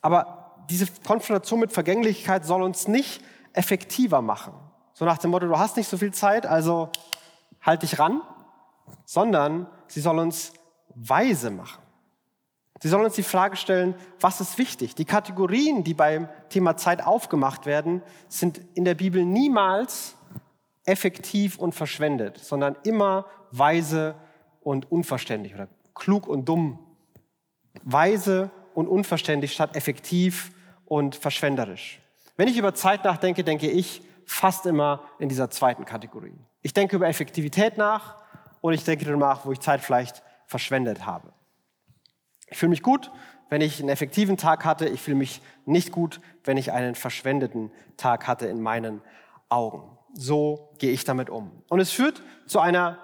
Aber 0.02 0.66
diese 0.70 0.88
Konfrontation 1.06 1.60
mit 1.60 1.72
Vergänglichkeit 1.72 2.46
soll 2.46 2.62
uns 2.62 2.88
nicht 2.88 3.22
effektiver 3.54 4.22
machen. 4.22 4.54
So 4.94 5.06
nach 5.06 5.18
dem 5.18 5.32
Motto, 5.32 5.48
du 5.48 5.58
hast 5.58 5.78
nicht 5.78 5.90
so 5.90 5.98
viel 5.98 6.14
Zeit, 6.14 6.46
also 6.46 6.90
halt 7.62 7.84
dich 7.84 8.00
ran, 8.00 8.22
sondern 9.06 9.68
sie 9.88 10.02
soll 10.02 10.20
uns 10.20 10.54
weise 10.96 11.52
machen. 11.52 11.82
Sie 12.82 12.90
soll 12.90 13.04
uns 13.04 13.16
die 13.16 13.24
Frage 13.24 13.56
stellen, 13.56 13.96
was 14.20 14.42
ist 14.42 14.58
wichtig? 14.58 14.94
Die 14.94 15.06
Kategorien, 15.06 15.86
die 15.86 15.94
beim 15.94 16.28
Thema 16.50 16.76
Zeit 16.76 17.02
aufgemacht 17.06 17.66
werden, 17.66 18.02
sind 18.28 18.60
in 18.74 18.84
der 18.84 18.96
Bibel 18.96 19.24
niemals 19.24 20.16
effektiv 20.86 21.58
und 21.58 21.74
verschwendet, 21.74 22.38
sondern 22.38 22.76
immer 22.84 23.26
weise 23.52 24.16
und 24.62 24.92
unverständlich 24.92 25.54
oder 25.54 25.68
klug 25.94 26.28
und 26.28 26.46
dumm. 26.46 26.80
Weise 27.84 28.52
und 28.74 28.88
unverständlich 28.88 29.54
statt 29.54 29.76
effektiv 29.76 30.52
und 30.86 31.16
verschwenderisch. 31.16 32.02
Wenn 32.38 32.48
ich 32.48 32.58
über 32.58 32.74
Zeit 32.74 33.04
nachdenke, 33.04 33.44
denke 33.44 33.70
ich 33.70 34.02
fast 34.26 34.66
immer 34.66 35.02
in 35.20 35.30
dieser 35.30 35.50
zweiten 35.50 35.86
Kategorie. 35.86 36.34
Ich 36.62 36.74
denke 36.74 36.96
über 36.96 37.08
Effektivität 37.08 37.78
nach 37.78 38.18
und 38.62 38.74
ich 38.74 38.84
denke 38.84 39.06
darüber 39.06 39.28
nach, 39.28 39.46
wo 39.46 39.52
ich 39.52 39.60
Zeit 39.60 39.82
vielleicht 39.82 40.24
verschwendet 40.48 41.06
habe. 41.06 41.34
Ich 42.48 42.58
fühle 42.58 42.70
mich 42.70 42.84
gut, 42.84 43.12
wenn 43.50 43.62
ich 43.62 43.80
einen 43.80 43.90
effektiven 43.90 44.38
Tag 44.38 44.66
hatte. 44.66 44.88
Ich 44.88 45.02
fühle 45.02 45.18
mich 45.18 45.42
nicht 45.66 45.92
gut, 45.92 46.22
wenn 46.44 46.58
ich 46.58 46.72
einen 46.72 46.96
verschwendeten 46.96 47.72
Tag 47.98 48.28
hatte 48.28 48.48
in 48.48 48.62
meinen 48.62 49.02
Augen 49.50 49.98
so 50.14 50.74
gehe 50.78 50.92
ich 50.92 51.04
damit 51.04 51.30
um. 51.30 51.52
Und 51.70 51.80
es 51.80 51.92
führt 51.92 52.22
zu 52.46 52.60
einer, 52.60 52.98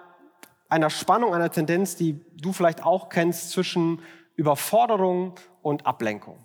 einer 0.69 0.89
Spannung, 0.89 1.33
einer 1.33 1.51
Tendenz, 1.51 1.95
die 1.95 2.19
du 2.37 2.53
vielleicht 2.53 2.83
auch 2.83 3.09
kennst, 3.09 3.51
zwischen 3.51 4.01
Überforderung 4.35 5.35
und 5.61 5.85
Ablenkung. 5.85 6.37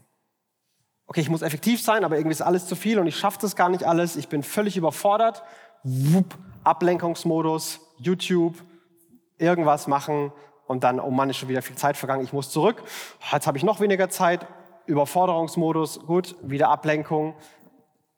Okay, 1.07 1.21
ich 1.21 1.29
muss 1.29 1.43
effektiv 1.43 1.83
sein, 1.83 2.03
aber 2.03 2.17
irgendwie 2.17 2.33
ist 2.33 2.43
alles 2.43 2.67
zu 2.67 2.77
viel 2.77 2.99
und 2.99 3.07
ich 3.07 3.17
schaffe 3.17 3.39
das 3.41 3.57
gar 3.57 3.69
nicht 3.69 3.85
alles. 3.85 4.17
Ich 4.17 4.29
bin 4.29 4.43
völlig 4.43 4.77
überfordert. 4.77 5.43
Wupp, 5.83 6.35
Ablenkungsmodus, 6.65 7.81
YouTube, 7.99 8.57
irgendwas 9.37 9.87
machen 9.87 10.33
und 10.67 10.83
dann, 10.83 10.99
oh 10.99 11.11
Mann, 11.11 11.29
ist 11.29 11.37
schon 11.37 11.51
wieder 11.51 11.61
viel 11.61 11.77
Zeit 11.77 11.99
vergangen, 11.99 12.25
ich 12.25 12.33
muss 12.33 12.51
zurück. 12.51 12.83
Jetzt 13.31 13.47
habe 13.47 13.59
ich 13.59 13.65
noch 13.65 13.81
weniger 13.81 14.09
Zeit. 14.09 14.47
Überforderungsmodus, 14.87 16.01
gut, 16.07 16.37
wieder 16.43 16.71
Ablenkung 16.71 17.35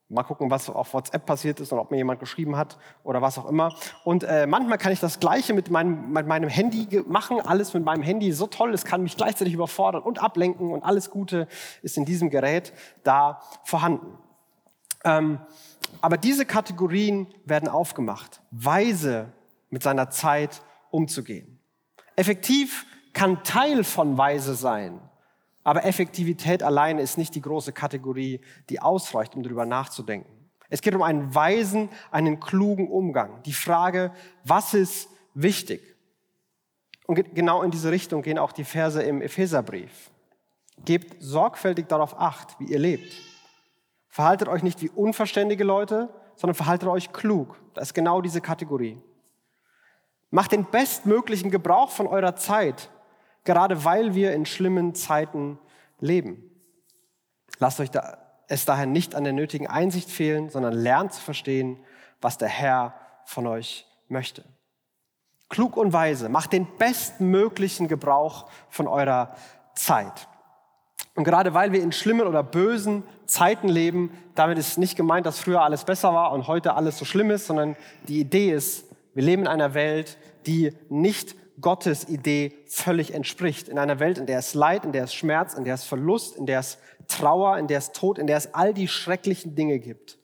Mal 0.09 0.23
gucken, 0.23 0.51
was 0.53 0.71
auf 0.71 0.95
WhatsApp 0.95 1.27
passiert 1.27 1.59
ist 1.59 1.73
und 1.73 1.81
ob 1.81 1.91
mir 1.91 1.97
jemand 1.97 2.21
geschrieben 2.21 2.57
hat 2.57 2.79
oder 3.03 3.23
was 3.23 3.39
auch 3.39 3.49
immer. 3.49 3.75
Und 4.05 4.23
äh, 4.23 4.47
manchmal 4.47 4.79
kann 4.79 4.93
ich 4.93 5.01
das 5.01 5.19
Gleiche 5.19 5.53
mit 5.53 5.69
meinem, 5.69 6.13
mit 6.13 6.29
meinem 6.29 6.49
Handy 6.49 7.03
machen. 7.09 7.41
Alles 7.41 7.75
mit 7.75 7.85
meinem 7.85 8.03
Handy 8.03 8.31
so 8.31 8.47
toll, 8.47 8.73
es 8.73 8.85
kann 8.85 9.03
mich 9.03 9.17
gleichzeitig 9.17 9.53
überfordern 9.53 10.03
und 10.03 10.23
ablenken 10.23 10.71
und 10.71 10.85
alles 10.85 11.11
Gute 11.11 11.49
ist 11.83 11.97
in 11.97 12.05
diesem 12.05 12.31
Gerät 12.31 12.73
da 13.03 13.41
vorhanden. 13.65 14.17
Ähm, 15.05 15.41
aber 16.01 16.17
diese 16.17 16.47
Kategorien 16.47 17.27
werden 17.45 17.69
aufgemacht, 17.69 18.43
weise 18.53 19.33
mit 19.71 19.83
seiner 19.83 20.11
Zeit 20.11 20.63
umzugehen. 20.91 21.59
Effektiv 22.15 22.87
kann 23.13 23.43
Teil 23.43 23.83
von 23.83 24.19
weise 24.19 24.55
sein, 24.55 25.01
aber 25.67 25.85
Effektivität 25.85 26.63
alleine 26.63 27.03
ist 27.03 27.19
nicht 27.19 27.35
die 27.35 27.41
große 27.41 27.73
Kategorie, 27.73 28.41
die 28.71 28.81
ausreicht, 28.81 29.35
um 29.35 29.43
darüber 29.43 29.67
nachzudenken. 29.67 30.31
Es 30.69 30.81
geht 30.81 30.95
um 30.95 31.03
einen 31.03 31.35
weisen, 31.35 31.89
einen 32.13 32.39
klugen 32.39 32.89
Umgang. 32.89 33.43
Die 33.43 33.53
Frage, 33.53 34.13
was 34.45 34.75
ist 34.75 35.09
wichtig? 35.35 35.97
Und 37.09 37.35
genau 37.35 37.63
in 37.63 37.73
diese 37.73 37.91
Richtung 37.91 38.23
gehen 38.23 38.39
auch 38.39 38.53
die 38.53 38.63
Verse 38.63 39.03
im 39.03 39.21
Epheserbrief. 39.21 40.13
Gebt 40.85 41.17
sorgfältig 41.21 41.89
darauf 41.89 42.17
acht, 42.17 42.61
wie 42.61 42.67
ihr 42.67 42.79
lebt. 42.79 43.13
Verhaltet 44.09 44.47
euch 44.47 44.63
nicht 44.63 44.81
wie 44.83 44.91
unverständige 44.91 45.65
Leute, 45.65 46.11
sondern 46.37 46.55
verhaltet 46.55 46.89
euch 46.89 47.13
klug. 47.13 47.61
Das 47.75 47.89
ist 47.89 47.95
genau 47.95 48.21
diese 48.21 48.41
Kategorie. 48.41 49.03
Macht 50.31 50.53
den 50.53 50.65
bestmöglichen 50.65 51.51
Gebrauch 51.51 51.91
von 51.91 52.07
eurer 52.07 52.37
Zeit 52.37 52.89
gerade 53.47 53.85
weil 53.85 54.15
wir 54.15 54.35
in 54.35 54.45
schlimmen 54.45 54.95
Zeiten 54.95 55.59
leben. 56.01 56.51
Lasst 57.59 57.81
euch 57.81 57.91
da, 57.91 58.19
es 58.49 58.65
daher 58.65 58.87
nicht 58.87 59.15
an 59.15 59.25
der 59.25 59.33
nötigen 59.33 59.67
Einsicht 59.67 60.11
fehlen, 60.11 60.51
sondern 60.51 60.75
lernt 60.75 61.15
zu 61.15 61.23
verstehen, 61.23 61.79
was 62.21 62.37
der 62.39 62.49
Herr 62.49 62.95
von 63.25 63.47
euch 63.47 63.87
möchte. 64.09 64.45
Klug 65.49 65.77
und 65.77 65.93
weise, 65.93 66.29
macht 66.29 66.53
den 66.53 66.67
bestmöglichen 66.77 67.89
Gebrauch 67.89 68.51
von 68.69 68.89
eurer 68.89 69.35
Zeit. 69.75 70.29
Und 71.15 71.25
gerade 71.25 71.55
weil 71.55 71.73
wir 71.73 71.83
in 71.83 71.93
schlimmen 71.93 72.27
oder 72.27 72.43
bösen 72.43 73.05
Zeiten 73.27 73.69
leben, 73.69 74.11
damit 74.35 74.59
ist 74.59 74.77
nicht 74.77 74.97
gemeint, 74.97 75.25
dass 75.25 75.39
früher 75.39 75.63
alles 75.63 75.85
besser 75.85 76.13
war 76.13 76.33
und 76.33 76.47
heute 76.47 76.75
alles 76.75 76.99
so 76.99 77.05
schlimm 77.05 77.31
ist, 77.31 77.47
sondern 77.47 77.77
die 78.07 78.21
Idee 78.21 78.53
ist, 78.53 78.87
wir 79.15 79.23
leben 79.23 79.43
in 79.43 79.49
einer 79.49 79.73
Welt, 79.73 80.19
die 80.47 80.75
nicht 80.91 81.35
Gottes 81.61 82.09
Idee 82.09 82.53
völlig 82.67 83.15
entspricht. 83.15 83.69
In 83.69 83.79
einer 83.79 83.99
Welt, 83.99 84.19
in 84.19 84.27
der 84.27 84.39
es 84.39 84.55
Leid, 84.55 84.85
in 84.85 84.93
der 84.93 85.05
es 85.05 85.15
Schmerz, 85.15 85.55
in 85.55 85.65
der 85.65 85.75
es 85.75 85.85
Verlust, 85.85 86.37
in 86.37 86.47
der 86.47 86.61
es 86.61 86.79
Trauer, 87.09 87.59
in 87.59 87.67
der 87.67 87.79
es 87.79 87.93
Tod, 87.93 88.19
in 88.19 88.27
der 88.27 88.37
es 88.37 88.55
all 88.55 88.75
die 88.75 88.89
schrecklichen 88.89 89.55
Dinge 89.55 89.79
gibt. 89.79 90.19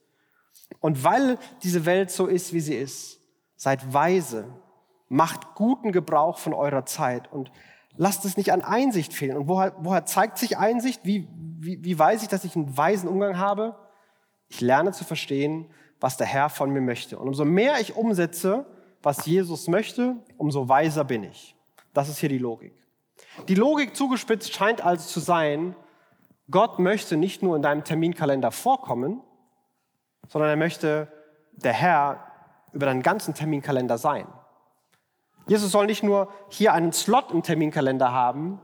Und 0.79 1.03
weil 1.03 1.37
diese 1.63 1.85
Welt 1.85 2.11
so 2.11 2.27
ist, 2.27 2.53
wie 2.53 2.59
sie 2.59 2.75
ist, 2.75 3.19
seid 3.55 3.93
weise, 3.93 4.45
macht 5.09 5.55
guten 5.55 5.91
Gebrauch 5.91 6.37
von 6.37 6.53
eurer 6.53 6.85
Zeit 6.85 7.31
und 7.31 7.51
lasst 7.95 8.25
es 8.25 8.37
nicht 8.37 8.51
an 8.51 8.61
Einsicht 8.61 9.13
fehlen. 9.13 9.37
Und 9.37 9.47
woher, 9.47 9.75
woher 9.79 10.05
zeigt 10.05 10.37
sich 10.37 10.57
Einsicht? 10.57 11.01
Wie, 11.03 11.27
wie, 11.59 11.83
wie 11.83 11.97
weiß 11.97 12.23
ich, 12.23 12.29
dass 12.29 12.43
ich 12.43 12.55
einen 12.55 12.75
weisen 12.77 13.07
Umgang 13.07 13.37
habe? 13.37 13.75
Ich 14.49 14.61
lerne 14.61 14.91
zu 14.91 15.03
verstehen, 15.03 15.67
was 15.99 16.17
der 16.17 16.27
Herr 16.27 16.49
von 16.49 16.71
mir 16.71 16.81
möchte. 16.81 17.17
Und 17.17 17.27
umso 17.27 17.45
mehr 17.45 17.79
ich 17.79 17.95
umsetze, 17.95 18.65
was 19.03 19.25
Jesus 19.25 19.67
möchte, 19.67 20.15
umso 20.37 20.67
weiser 20.69 21.03
bin 21.03 21.23
ich. 21.23 21.55
Das 21.93 22.09
ist 22.09 22.17
hier 22.17 22.29
die 22.29 22.37
Logik. 22.39 22.73
Die 23.47 23.55
Logik 23.55 23.95
zugespitzt 23.95 24.53
scheint 24.53 24.83
also 24.83 25.07
zu 25.07 25.19
sein, 25.19 25.75
Gott 26.49 26.79
möchte 26.79 27.17
nicht 27.17 27.43
nur 27.43 27.55
in 27.55 27.61
deinem 27.61 27.83
Terminkalender 27.83 28.51
vorkommen, 28.51 29.21
sondern 30.27 30.49
er 30.49 30.55
möchte 30.55 31.07
der 31.51 31.73
Herr 31.73 32.27
über 32.71 32.85
deinen 32.85 33.01
ganzen 33.01 33.33
Terminkalender 33.33 33.97
sein. 33.97 34.27
Jesus 35.47 35.71
soll 35.71 35.85
nicht 35.85 36.03
nur 36.03 36.29
hier 36.49 36.73
einen 36.73 36.93
Slot 36.93 37.31
im 37.31 37.43
Terminkalender 37.43 38.11
haben, 38.11 38.59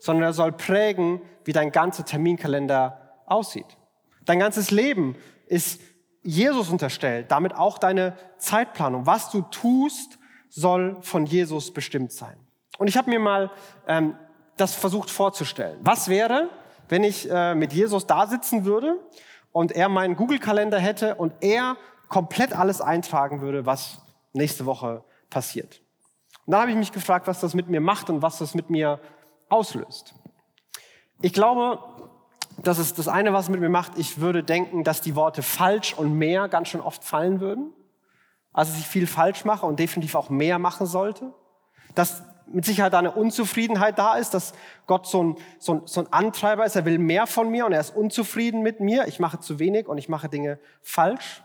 sondern 0.00 0.24
er 0.24 0.32
soll 0.32 0.52
prägen, 0.52 1.20
wie 1.44 1.52
dein 1.52 1.72
ganzer 1.72 2.04
Terminkalender 2.04 3.20
aussieht. 3.26 3.76
Dein 4.24 4.38
ganzes 4.38 4.70
Leben 4.70 5.16
ist 5.46 5.80
Jesus 6.22 6.68
unterstellt, 6.70 7.30
damit 7.30 7.54
auch 7.54 7.78
deine 7.78 8.16
Zeitplanung. 8.38 9.06
Was 9.06 9.30
du 9.30 9.42
tust, 9.42 10.18
soll 10.48 10.96
von 11.00 11.26
Jesus 11.26 11.72
bestimmt 11.72 12.12
sein. 12.12 12.36
Und 12.78 12.88
ich 12.88 12.96
habe 12.96 13.10
mir 13.10 13.18
mal 13.18 13.50
ähm, 13.86 14.16
das 14.56 14.74
versucht 14.74 15.10
vorzustellen. 15.10 15.78
Was 15.82 16.08
wäre, 16.08 16.48
wenn 16.88 17.04
ich 17.04 17.30
äh, 17.30 17.54
mit 17.54 17.72
Jesus 17.72 18.06
da 18.06 18.26
sitzen 18.26 18.64
würde 18.64 18.98
und 19.52 19.72
er 19.72 19.88
meinen 19.88 20.16
Google-Kalender 20.16 20.78
hätte 20.78 21.14
und 21.16 21.32
er 21.40 21.76
komplett 22.08 22.52
alles 22.52 22.80
eintragen 22.80 23.40
würde, 23.40 23.66
was 23.66 24.00
nächste 24.32 24.66
Woche 24.66 25.04
passiert. 25.30 25.82
Und 26.46 26.52
dann 26.52 26.62
habe 26.62 26.70
ich 26.70 26.76
mich 26.76 26.92
gefragt, 26.92 27.26
was 27.26 27.40
das 27.40 27.54
mit 27.54 27.68
mir 27.68 27.80
macht 27.80 28.08
und 28.08 28.22
was 28.22 28.38
das 28.38 28.54
mit 28.54 28.70
mir 28.70 29.00
auslöst. 29.48 30.14
Ich 31.20 31.32
glaube, 31.32 31.80
das 32.62 32.78
ist 32.78 32.98
das 32.98 33.08
eine, 33.08 33.32
was 33.32 33.48
mit 33.48 33.60
mir 33.60 33.68
macht. 33.68 33.92
Ich 33.96 34.20
würde 34.20 34.42
denken, 34.42 34.84
dass 34.84 35.00
die 35.00 35.14
Worte 35.14 35.42
falsch 35.42 35.94
und 35.94 36.14
mehr 36.18 36.48
ganz 36.48 36.68
schön 36.68 36.80
oft 36.80 37.04
fallen 37.04 37.40
würden. 37.40 37.72
Also, 38.52 38.72
dass 38.72 38.80
ich 38.80 38.86
viel 38.86 39.06
falsch 39.06 39.44
mache 39.44 39.66
und 39.66 39.78
definitiv 39.78 40.14
auch 40.14 40.30
mehr 40.30 40.58
machen 40.58 40.86
sollte. 40.86 41.32
Dass 41.94 42.22
mit 42.46 42.64
Sicherheit 42.64 42.94
eine 42.94 43.12
Unzufriedenheit 43.12 43.98
da 43.98 44.14
ist, 44.14 44.34
dass 44.34 44.54
Gott 44.86 45.06
so 45.06 45.22
ein, 45.22 45.36
so, 45.58 45.74
ein, 45.74 45.82
so 45.84 46.00
ein 46.00 46.12
Antreiber 46.12 46.64
ist. 46.64 46.74
Er 46.74 46.84
will 46.84 46.98
mehr 46.98 47.26
von 47.26 47.50
mir 47.50 47.66
und 47.66 47.72
er 47.72 47.80
ist 47.80 47.94
unzufrieden 47.94 48.62
mit 48.62 48.80
mir. 48.80 49.06
Ich 49.06 49.20
mache 49.20 49.38
zu 49.38 49.58
wenig 49.58 49.86
und 49.86 49.98
ich 49.98 50.08
mache 50.08 50.28
Dinge 50.28 50.58
falsch. 50.82 51.44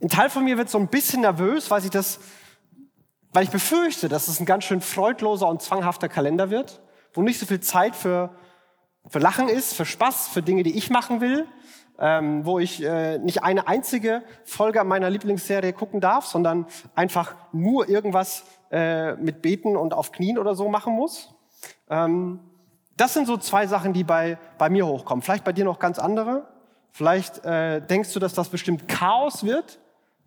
Ein 0.00 0.08
Teil 0.08 0.30
von 0.30 0.44
mir 0.44 0.58
wird 0.58 0.68
so 0.68 0.78
ein 0.78 0.88
bisschen 0.88 1.20
nervös, 1.20 1.70
weil 1.70 1.84
ich 1.84 1.90
das, 1.90 2.18
weil 3.32 3.44
ich 3.44 3.50
befürchte, 3.50 4.08
dass 4.08 4.28
es 4.28 4.40
ein 4.40 4.46
ganz 4.46 4.64
schön 4.64 4.80
freudloser 4.80 5.48
und 5.48 5.62
zwanghafter 5.62 6.08
Kalender 6.08 6.50
wird, 6.50 6.82
wo 7.14 7.22
nicht 7.22 7.38
so 7.38 7.46
viel 7.46 7.60
Zeit 7.60 7.94
für 7.94 8.30
für 9.08 9.18
Lachen 9.18 9.48
ist, 9.48 9.74
für 9.74 9.84
Spaß, 9.84 10.28
für 10.28 10.42
Dinge, 10.42 10.62
die 10.62 10.76
ich 10.76 10.90
machen 10.90 11.20
will, 11.20 11.46
ähm, 11.98 12.44
wo 12.44 12.58
ich 12.58 12.82
äh, 12.82 13.18
nicht 13.18 13.42
eine 13.42 13.68
einzige 13.68 14.22
Folge 14.44 14.82
meiner 14.84 15.10
Lieblingsserie 15.10 15.72
gucken 15.72 16.00
darf, 16.00 16.26
sondern 16.26 16.66
einfach 16.94 17.34
nur 17.52 17.88
irgendwas 17.88 18.44
äh, 18.70 19.14
mit 19.14 19.42
Beten 19.42 19.76
und 19.76 19.94
auf 19.94 20.12
Knien 20.12 20.38
oder 20.38 20.54
so 20.54 20.68
machen 20.68 20.94
muss. 20.94 21.34
Ähm, 21.88 22.40
das 22.96 23.14
sind 23.14 23.26
so 23.26 23.36
zwei 23.36 23.66
Sachen, 23.66 23.92
die 23.92 24.04
bei, 24.04 24.38
bei 24.58 24.70
mir 24.70 24.86
hochkommen. 24.86 25.22
Vielleicht 25.22 25.44
bei 25.44 25.52
dir 25.52 25.64
noch 25.64 25.78
ganz 25.78 25.98
andere. 25.98 26.46
Vielleicht 26.92 27.44
äh, 27.44 27.80
denkst 27.80 28.12
du, 28.12 28.20
dass 28.20 28.32
das 28.32 28.48
bestimmt 28.48 28.88
Chaos 28.88 29.44
wird, 29.44 29.78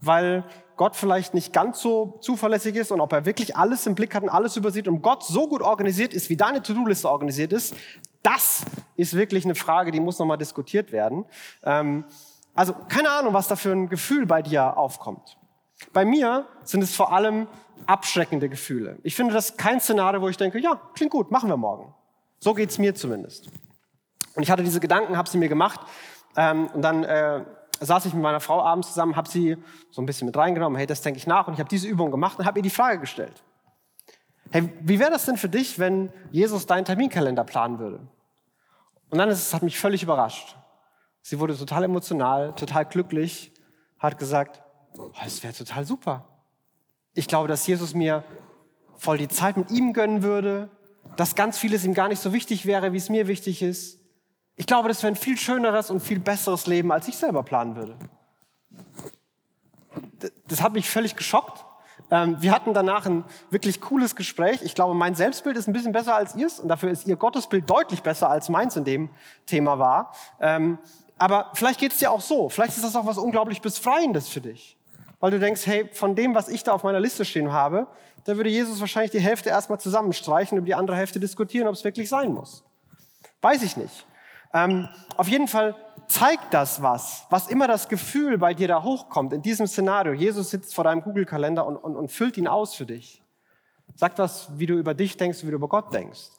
weil 0.01 0.43
Gott 0.77 0.95
vielleicht 0.95 1.33
nicht 1.33 1.51
ganz 1.51 1.81
so 1.81 2.19
zuverlässig 2.21 2.75
ist 2.75 2.91
und 2.91 3.01
ob 3.01 3.11
er 3.11 3.25
wirklich 3.25 3.57
alles 3.57 3.85
im 3.85 3.95
Blick 3.95 4.15
hat 4.15 4.23
und 4.23 4.29
alles 4.29 4.55
übersieht 4.55 4.87
und 4.87 5.01
Gott 5.01 5.23
so 5.23 5.47
gut 5.47 5.61
organisiert 5.61 6.13
ist, 6.13 6.29
wie 6.29 6.37
deine 6.37 6.61
To-Do-Liste 6.61 7.09
organisiert 7.09 7.51
ist, 7.51 7.75
das 8.23 8.65
ist 8.95 9.13
wirklich 9.15 9.45
eine 9.45 9.55
Frage, 9.55 9.91
die 9.91 9.99
muss 9.99 10.19
nochmal 10.19 10.37
diskutiert 10.37 10.91
werden. 10.91 11.25
Ähm, 11.63 12.05
also 12.53 12.73
keine 12.87 13.09
Ahnung, 13.11 13.33
was 13.33 13.47
da 13.47 13.55
für 13.55 13.71
ein 13.71 13.89
Gefühl 13.89 14.25
bei 14.25 14.41
dir 14.41 14.77
aufkommt. 14.77 15.37
Bei 15.93 16.03
mir 16.03 16.45
sind 16.63 16.83
es 16.83 16.95
vor 16.95 17.13
allem 17.13 17.47
abschreckende 17.85 18.49
Gefühle. 18.49 18.99
Ich 19.03 19.15
finde 19.15 19.33
das 19.33 19.55
kein 19.55 19.79
Szenario, 19.79 20.21
wo 20.21 20.27
ich 20.27 20.37
denke, 20.37 20.59
ja, 20.59 20.79
klingt 20.93 21.11
gut, 21.11 21.31
machen 21.31 21.49
wir 21.49 21.57
morgen. 21.57 21.93
So 22.39 22.53
geht's 22.53 22.77
mir 22.77 22.95
zumindest. 22.95 23.47
Und 24.35 24.43
ich 24.43 24.51
hatte 24.51 24.63
diese 24.63 24.79
Gedanken, 24.79 25.17
habe 25.17 25.29
sie 25.29 25.37
mir 25.37 25.49
gemacht 25.49 25.79
ähm, 26.35 26.67
und 26.73 26.81
dann 26.81 27.03
äh, 27.03 27.43
saß 27.79 28.05
ich 28.05 28.13
mit 28.13 28.21
meiner 28.21 28.39
Frau 28.39 28.61
abends 28.61 28.89
zusammen, 28.89 29.15
habe 29.15 29.29
sie 29.29 29.57
so 29.89 30.01
ein 30.01 30.05
bisschen 30.05 30.25
mit 30.25 30.35
reingenommen, 30.35 30.77
hey, 30.77 30.85
das 30.85 31.01
denke 31.01 31.17
ich 31.17 31.27
nach 31.27 31.47
und 31.47 31.53
ich 31.53 31.59
habe 31.59 31.69
diese 31.69 31.87
Übung 31.87 32.11
gemacht 32.11 32.39
und 32.39 32.45
habe 32.45 32.59
ihr 32.59 32.63
die 32.63 32.69
Frage 32.69 32.99
gestellt. 32.99 33.43
Hey, 34.51 34.69
wie 34.81 34.99
wäre 34.99 35.11
das 35.11 35.25
denn 35.25 35.37
für 35.37 35.49
dich, 35.49 35.77
wenn 35.77 36.11
Jesus 36.31 36.65
deinen 36.65 36.85
Terminkalender 36.85 37.43
planen 37.43 37.77
würde? 37.79 37.99
Und 39.09 39.17
dann 39.17 39.29
ist 39.29 39.39
es, 39.39 39.53
hat 39.53 39.63
mich 39.63 39.79
völlig 39.79 40.03
überrascht. 40.03 40.55
Sie 41.21 41.39
wurde 41.39 41.57
total 41.57 41.83
emotional, 41.83 42.55
total 42.55 42.85
glücklich, 42.85 43.51
hat 43.99 44.17
gesagt, 44.17 44.61
oh, 44.97 45.11
es 45.25 45.43
wäre 45.43 45.53
total 45.53 45.85
super. 45.85 46.27
Ich 47.13 47.27
glaube, 47.27 47.47
dass 47.47 47.67
Jesus 47.67 47.93
mir 47.93 48.23
voll 48.95 49.17
die 49.17 49.27
Zeit 49.27 49.57
mit 49.57 49.71
ihm 49.71 49.93
gönnen 49.93 50.23
würde, 50.23 50.69
dass 51.15 51.35
ganz 51.35 51.57
vieles 51.57 51.85
ihm 51.85 51.93
gar 51.93 52.07
nicht 52.07 52.21
so 52.21 52.33
wichtig 52.33 52.65
wäre, 52.65 52.93
wie 52.93 52.97
es 52.97 53.09
mir 53.09 53.27
wichtig 53.27 53.61
ist. 53.61 53.99
Ich 54.55 54.65
glaube, 54.65 54.87
das 54.87 55.03
wäre 55.03 55.13
ein 55.13 55.15
viel 55.15 55.37
schöneres 55.37 55.89
und 55.89 55.99
viel 56.01 56.19
besseres 56.19 56.67
Leben, 56.67 56.91
als 56.91 57.07
ich 57.07 57.17
selber 57.17 57.43
planen 57.43 57.75
würde. 57.75 57.97
Das 60.47 60.61
hat 60.61 60.73
mich 60.73 60.89
völlig 60.89 61.15
geschockt. 61.15 61.65
Ähm, 62.11 62.37
wir 62.39 62.51
hatten 62.51 62.73
danach 62.73 63.05
ein 63.05 63.23
wirklich 63.49 63.81
cooles 63.81 64.15
Gespräch. 64.15 64.61
Ich 64.63 64.75
glaube, 64.75 64.95
mein 64.95 65.15
Selbstbild 65.15 65.57
ist 65.57 65.67
ein 65.67 65.73
bisschen 65.73 65.91
besser 65.91 66.15
als 66.15 66.35
ihrs 66.35 66.59
und 66.59 66.67
dafür 66.67 66.89
ist 66.89 67.07
ihr 67.07 67.15
Gottesbild 67.15 67.69
deutlich 67.69 68.01
besser 68.01 68.29
als 68.29 68.49
meins 68.49 68.75
in 68.75 68.83
dem 68.83 69.09
Thema 69.45 69.77
war. 69.79 70.13
Ähm, 70.39 70.79
aber 71.17 71.51
vielleicht 71.53 71.79
geht 71.79 71.91
es 71.91 71.99
dir 71.99 72.11
auch 72.11 72.21
so. 72.21 72.49
Vielleicht 72.49 72.75
ist 72.75 72.83
das 72.83 72.95
auch 72.95 73.05
was 73.05 73.17
unglaublich 73.17 73.61
Befreiendes 73.61 74.29
für 74.29 74.41
dich. 74.41 74.77
Weil 75.19 75.31
du 75.31 75.39
denkst, 75.39 75.65
hey, 75.65 75.89
von 75.91 76.15
dem, 76.15 76.33
was 76.33 76.47
ich 76.47 76.63
da 76.63 76.71
auf 76.71 76.83
meiner 76.83 76.99
Liste 76.99 77.25
stehen 77.25 77.51
habe, 77.51 77.87
da 78.23 78.37
würde 78.37 78.49
Jesus 78.49 78.79
wahrscheinlich 78.79 79.11
die 79.11 79.19
Hälfte 79.19 79.49
erstmal 79.49 79.79
zusammenstreichen 79.79 80.57
und 80.57 80.65
die 80.65 80.75
andere 80.75 80.95
Hälfte 80.95 81.19
diskutieren, 81.19 81.67
ob 81.67 81.73
es 81.73 81.83
wirklich 81.83 82.07
sein 82.07 82.33
muss. 82.33 82.63
Weiß 83.41 83.63
ich 83.63 83.75
nicht. 83.75 84.05
Ähm, 84.53 84.87
auf 85.17 85.27
jeden 85.27 85.47
Fall 85.47 85.75
zeigt 86.09 86.53
das 86.53 86.81
was, 86.81 87.25
was 87.29 87.47
immer 87.47 87.67
das 87.67 87.87
Gefühl 87.87 88.37
bei 88.37 88.53
dir 88.53 88.67
da 88.67 88.83
hochkommt, 88.83 89.31
in 89.31 89.41
diesem 89.41 89.67
Szenario. 89.67 90.13
Jesus 90.13 90.49
sitzt 90.49 90.73
vor 90.73 90.83
deinem 90.83 91.01
Google-Kalender 91.01 91.65
und, 91.65 91.77
und, 91.77 91.95
und 91.95 92.11
füllt 92.11 92.35
ihn 92.37 92.47
aus 92.47 92.73
für 92.73 92.85
dich. 92.85 93.21
Sagt 93.95 94.17
was, 94.17 94.57
wie 94.57 94.65
du 94.65 94.73
über 94.73 94.93
dich 94.93 95.17
denkst, 95.17 95.43
wie 95.43 95.51
du 95.51 95.55
über 95.55 95.67
Gott 95.67 95.93
denkst. 95.93 96.29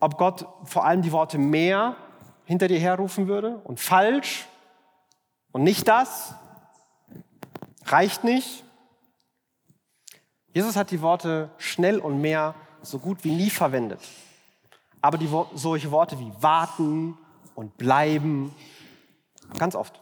Ob 0.00 0.18
Gott 0.18 0.46
vor 0.64 0.84
allem 0.84 1.02
die 1.02 1.12
Worte 1.12 1.38
mehr 1.38 1.96
hinter 2.44 2.68
dir 2.68 2.78
herrufen 2.78 3.26
würde 3.26 3.56
und 3.64 3.80
falsch 3.80 4.46
und 5.52 5.62
nicht 5.62 5.88
das, 5.88 6.34
reicht 7.86 8.22
nicht. 8.22 8.64
Jesus 10.52 10.76
hat 10.76 10.90
die 10.90 11.00
Worte 11.00 11.50
schnell 11.56 11.98
und 11.98 12.20
mehr 12.20 12.54
so 12.82 12.98
gut 12.98 13.24
wie 13.24 13.34
nie 13.34 13.50
verwendet. 13.50 14.00
Aber 15.00 15.16
die, 15.16 15.28
solche 15.54 15.90
Worte 15.90 16.18
wie 16.18 16.30
warten 16.40 17.16
und 17.56 17.76
bleiben, 17.76 18.54
ganz 19.58 19.74
oft. 19.74 20.00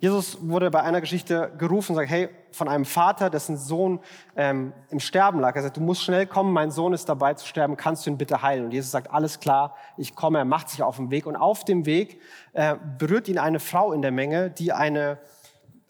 Jesus 0.00 0.36
wurde 0.42 0.70
bei 0.70 0.82
einer 0.82 1.00
Geschichte 1.00 1.52
gerufen 1.56 1.92
und 1.92 1.96
sagt, 1.96 2.10
hey, 2.10 2.28
von 2.50 2.68
einem 2.68 2.84
Vater, 2.84 3.30
dessen 3.30 3.56
Sohn 3.56 4.00
ähm, 4.36 4.74
im 4.90 5.00
Sterben 5.00 5.40
lag. 5.40 5.56
Er 5.56 5.62
sagt, 5.62 5.78
du 5.78 5.80
musst 5.80 6.02
schnell 6.02 6.26
kommen, 6.26 6.52
mein 6.52 6.70
Sohn 6.70 6.92
ist 6.92 7.08
dabei 7.08 7.34
zu 7.34 7.46
sterben, 7.46 7.76
kannst 7.76 8.04
du 8.04 8.10
ihn 8.10 8.18
bitte 8.18 8.42
heilen? 8.42 8.66
Und 8.66 8.72
Jesus 8.72 8.90
sagt, 8.90 9.10
alles 9.10 9.40
klar, 9.40 9.74
ich 9.96 10.14
komme. 10.14 10.38
Er 10.38 10.44
macht 10.44 10.68
sich 10.68 10.82
auf 10.82 10.96
den 10.96 11.10
Weg 11.10 11.24
und 11.26 11.36
auf 11.36 11.64
dem 11.64 11.86
Weg 11.86 12.20
äh, 12.52 12.76
berührt 12.98 13.28
ihn 13.28 13.38
eine 13.38 13.60
Frau 13.60 13.92
in 13.92 14.02
der 14.02 14.10
Menge, 14.10 14.50
die 14.50 14.72
eine 14.72 15.18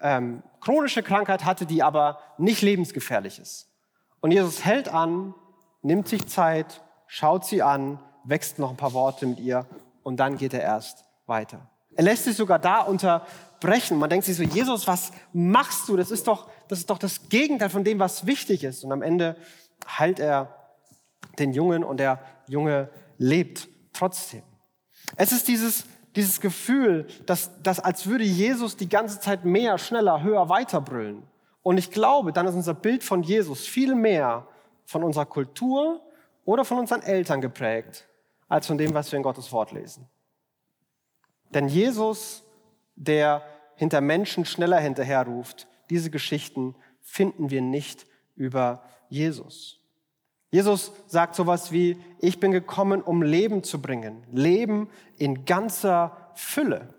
ähm, 0.01 0.43
chronische 0.61 1.03
Krankheit 1.03 1.45
hatte, 1.45 1.67
die 1.67 1.83
aber 1.83 2.19
nicht 2.39 2.63
lebensgefährlich 2.63 3.41
ist. 3.41 3.69
Und 4.21 4.31
Jesus 4.31 4.65
hält 4.65 4.89
an, 4.89 5.35
nimmt 5.83 6.07
sich 6.07 6.29
Zeit, 6.29 6.83
schaut 7.07 7.45
sie 7.45 7.63
an, 7.63 7.99
wächst 8.23 8.59
noch 8.59 8.71
ein 8.71 8.77
paar 8.77 8.93
Worte 8.93 9.27
mit 9.27 9.41
ihr 9.41 9.67
und 10.05 10.19
dann 10.19 10.37
geht 10.37 10.55
er 10.55 10.63
erst 10.63 11.05
weiter. 11.27 11.69
Er 11.97 12.05
lässt 12.05 12.25
sich 12.25 12.37
sogar 12.37 12.59
da 12.59 12.81
unterbrechen. 12.81 13.99
Man 13.99 14.11
denkt 14.11 14.27
sich 14.27 14.37
so, 14.37 14.43
Jesus, 14.43 14.87
was 14.87 15.11
machst 15.33 15.89
du? 15.89 15.97
Das 15.97 16.11
ist 16.11 16.29
doch 16.29 16.49
das, 16.69 16.81
ist 16.81 16.91
doch 16.91 16.99
das 16.99 17.29
Gegenteil 17.29 17.71
von 17.71 17.85
dem, 17.85 17.99
was 17.99 18.27
wichtig 18.27 18.65
ist. 18.65 18.85
Und 18.85 18.93
am 18.93 19.03
Ende 19.03 19.37
heilt 19.87 20.19
er 20.19 20.55
den 21.39 21.53
Jungen 21.53 21.85
und 21.85 21.99
der 21.99 22.21
Junge 22.49 22.91
lebt 23.19 23.69
trotzdem. 23.93 24.43
Es 25.17 25.33
ist 25.33 25.49
dieses, 25.49 25.85
dieses 26.17 26.41
Gefühl, 26.41 27.07
dass, 27.27 27.51
dass 27.63 27.81
als 27.81 28.07
würde 28.07 28.25
Jesus 28.25 28.77
die 28.77 28.89
ganze 28.89 29.21
Zeit 29.21 29.45
mehr, 29.45 29.79
schneller, 29.79 30.23
höher 30.23 30.49
weiterbrüllen. 30.49 31.23
Und 31.63 31.79
ich 31.79 31.91
glaube, 31.91 32.33
dann 32.33 32.47
ist 32.47 32.55
unser 32.55 32.75
Bild 32.75 33.05
von 33.05 33.23
Jesus 33.23 33.67
viel 33.67 33.95
mehr 33.95 34.47
von 34.85 35.03
unserer 35.03 35.27
Kultur 35.27 36.01
oder 36.45 36.65
von 36.65 36.79
unseren 36.79 37.03
Eltern 37.03 37.41
geprägt, 37.41 38.07
als 38.49 38.67
von 38.67 38.79
dem, 38.79 38.95
was 38.95 39.11
wir 39.11 39.17
in 39.17 39.23
Gottes 39.23 39.53
Wort 39.53 39.73
lesen. 39.73 40.09
Denn 41.51 41.69
Jesus, 41.69 42.43
der 42.97 43.43
hinter 43.77 44.01
Menschen 44.01 44.45
schneller 44.45 44.79
hinterherruft, 44.79 45.67
diese 45.91 46.11
Geschichten 46.11 46.75
finden 47.01 47.51
wir 47.51 47.63
nicht 47.63 48.07
über 48.37 48.83
Jesus. 49.09 49.79
Jesus 50.51 50.93
sagt 51.09 51.35
sowas 51.35 51.73
wie, 51.73 51.99
ich 52.21 52.39
bin 52.39 52.53
gekommen, 52.53 53.03
um 53.03 53.23
Leben 53.23 53.65
zu 53.65 53.83
bringen. 53.83 54.25
Leben 54.31 54.89
in 55.19 55.45
ganzer 55.45 56.17
Fülle. 56.35 56.95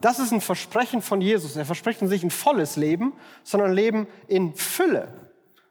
Das 0.00 0.18
ist 0.18 0.32
ein 0.32 0.40
Versprechen 0.40 1.00
von 1.00 1.20
Jesus. 1.20 1.56
Er 1.56 1.64
verspricht 1.64 2.02
nicht 2.02 2.24
ein 2.24 2.30
volles 2.30 2.76
Leben, 2.76 3.12
sondern 3.44 3.72
Leben 3.72 4.08
in 4.26 4.54
Fülle, 4.54 5.08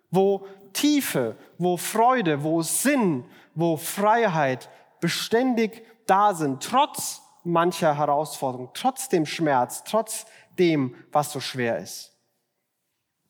wo 0.10 0.48
Tiefe, 0.74 1.38
wo 1.58 1.78
Freude, 1.78 2.44
wo 2.44 2.62
Sinn, 2.62 3.26
wo 3.56 3.78
Freiheit 3.78 4.70
beständig 5.00 5.84
da 6.08 6.34
sind, 6.34 6.62
trotz 6.64 7.22
mancher 7.44 7.98
Herausforderung, 7.98 8.70
trotz 8.74 9.10
dem 9.10 9.26
Schmerz, 9.26 9.84
trotz 9.84 10.26
dem, 10.58 10.96
was 11.12 11.32
so 11.32 11.40
schwer 11.40 11.78
ist. 11.80 12.12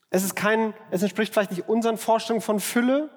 Es 0.10 0.24
ist 0.24 0.36
kein, 0.36 0.74
es 0.92 1.02
entspricht 1.02 1.34
vielleicht 1.34 1.52
nicht 1.52 1.68
unseren 1.68 1.98
Vorstellungen 1.98 2.42
von 2.42 2.60
Fülle, 2.60 3.10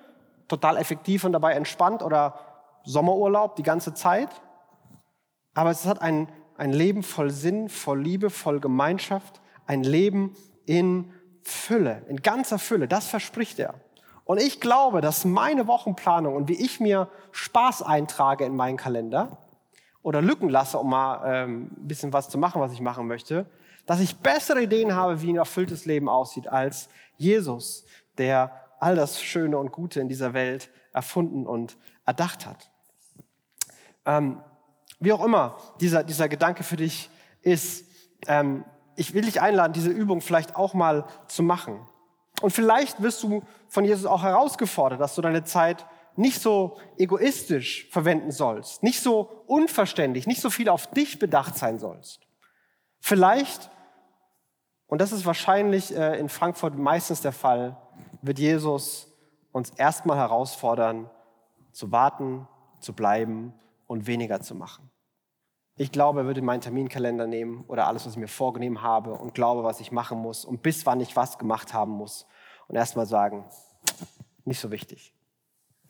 total 0.48 0.76
effektiv 0.78 1.24
und 1.24 1.32
dabei 1.32 1.52
entspannt 1.52 2.02
oder 2.02 2.38
Sommerurlaub 2.84 3.56
die 3.56 3.62
ganze 3.62 3.92
Zeit. 3.94 4.30
Aber 5.54 5.70
es 5.70 5.84
hat 5.84 6.00
ein, 6.00 6.28
ein 6.56 6.72
Leben 6.72 7.02
voll 7.02 7.30
Sinn, 7.30 7.68
voll 7.68 8.00
Liebe, 8.00 8.30
voll 8.30 8.60
Gemeinschaft, 8.60 9.40
ein 9.66 9.82
Leben 9.82 10.34
in 10.64 11.12
Fülle, 11.42 12.02
in 12.08 12.22
ganzer 12.22 12.58
Fülle. 12.58 12.88
Das 12.88 13.08
verspricht 13.08 13.58
er. 13.58 13.74
Und 14.26 14.40
ich 14.40 14.60
glaube, 14.60 15.00
dass 15.00 15.24
meine 15.24 15.66
Wochenplanung 15.66 16.36
und 16.36 16.48
wie 16.48 16.62
ich 16.62 16.80
mir 16.80 17.08
Spaß 17.32 17.82
eintrage 17.82 18.44
in 18.44 18.54
meinen 18.54 18.76
Kalender, 18.76 19.38
oder 20.06 20.22
Lücken 20.22 20.48
lasse, 20.48 20.78
um 20.78 20.90
mal 20.90 21.20
ähm, 21.26 21.64
ein 21.76 21.88
bisschen 21.88 22.12
was 22.12 22.28
zu 22.28 22.38
machen, 22.38 22.60
was 22.60 22.72
ich 22.72 22.80
machen 22.80 23.08
möchte, 23.08 23.44
dass 23.86 23.98
ich 23.98 24.16
bessere 24.18 24.62
Ideen 24.62 24.94
habe, 24.94 25.20
wie 25.20 25.32
ein 25.32 25.36
erfülltes 25.36 25.84
Leben 25.84 26.08
aussieht, 26.08 26.46
als 26.46 26.88
Jesus, 27.16 27.84
der 28.16 28.52
all 28.78 28.94
das 28.94 29.20
Schöne 29.20 29.58
und 29.58 29.72
Gute 29.72 29.98
in 29.98 30.08
dieser 30.08 30.32
Welt 30.32 30.70
erfunden 30.92 31.44
und 31.44 31.76
erdacht 32.04 32.46
hat. 32.46 32.70
Ähm, 34.04 34.40
wie 35.00 35.12
auch 35.12 35.24
immer 35.24 35.56
dieser, 35.80 36.04
dieser 36.04 36.28
Gedanke 36.28 36.62
für 36.62 36.76
dich 36.76 37.10
ist, 37.42 37.84
ähm, 38.28 38.64
ich 38.94 39.12
will 39.12 39.22
dich 39.22 39.40
einladen, 39.40 39.72
diese 39.72 39.90
Übung 39.90 40.20
vielleicht 40.20 40.54
auch 40.54 40.72
mal 40.72 41.04
zu 41.26 41.42
machen. 41.42 41.80
Und 42.42 42.50
vielleicht 42.50 43.02
wirst 43.02 43.22
du 43.22 43.42
von 43.68 43.84
Jesus 43.84 44.06
auch 44.06 44.22
herausgefordert, 44.22 45.00
dass 45.00 45.14
du 45.14 45.22
deine 45.22 45.44
Zeit 45.44 45.86
nicht 46.16 46.40
so 46.40 46.78
egoistisch 46.96 47.88
verwenden 47.90 48.30
sollst, 48.30 48.82
nicht 48.82 49.02
so 49.02 49.42
unverständlich, 49.46 50.26
nicht 50.26 50.40
so 50.40 50.50
viel 50.50 50.68
auf 50.68 50.86
dich 50.88 51.18
bedacht 51.18 51.56
sein 51.56 51.78
sollst. 51.78 52.20
Vielleicht, 53.00 53.70
und 54.86 55.00
das 55.00 55.12
ist 55.12 55.26
wahrscheinlich 55.26 55.94
äh, 55.94 56.18
in 56.18 56.28
Frankfurt 56.28 56.76
meistens 56.76 57.20
der 57.20 57.32
Fall, 57.32 57.76
wird 58.22 58.38
Jesus 58.38 59.12
uns 59.52 59.70
erstmal 59.70 60.16
herausfordern, 60.16 61.10
zu 61.72 61.92
warten, 61.92 62.48
zu 62.80 62.94
bleiben 62.94 63.54
und 63.86 64.06
weniger 64.06 64.40
zu 64.40 64.54
machen. 64.54 64.90
Ich 65.78 65.92
glaube, 65.92 66.20
er 66.20 66.26
würde 66.26 66.40
meinen 66.40 66.62
Terminkalender 66.62 67.26
nehmen 67.26 67.64
oder 67.68 67.86
alles, 67.86 68.06
was 68.06 68.12
ich 68.12 68.18
mir 68.18 68.28
vorgenommen 68.28 68.80
habe 68.80 69.12
und 69.12 69.34
glaube, 69.34 69.62
was 69.62 69.80
ich 69.80 69.92
machen 69.92 70.18
muss 70.18 70.44
und 70.44 70.62
bis 70.62 70.86
wann 70.86 71.00
ich 71.00 71.14
was 71.16 71.38
gemacht 71.38 71.74
haben 71.74 71.92
muss 71.92 72.26
und 72.66 72.76
erstmal 72.76 73.06
sagen, 73.06 73.44
nicht 74.44 74.58
so 74.58 74.70
wichtig. 74.70 75.12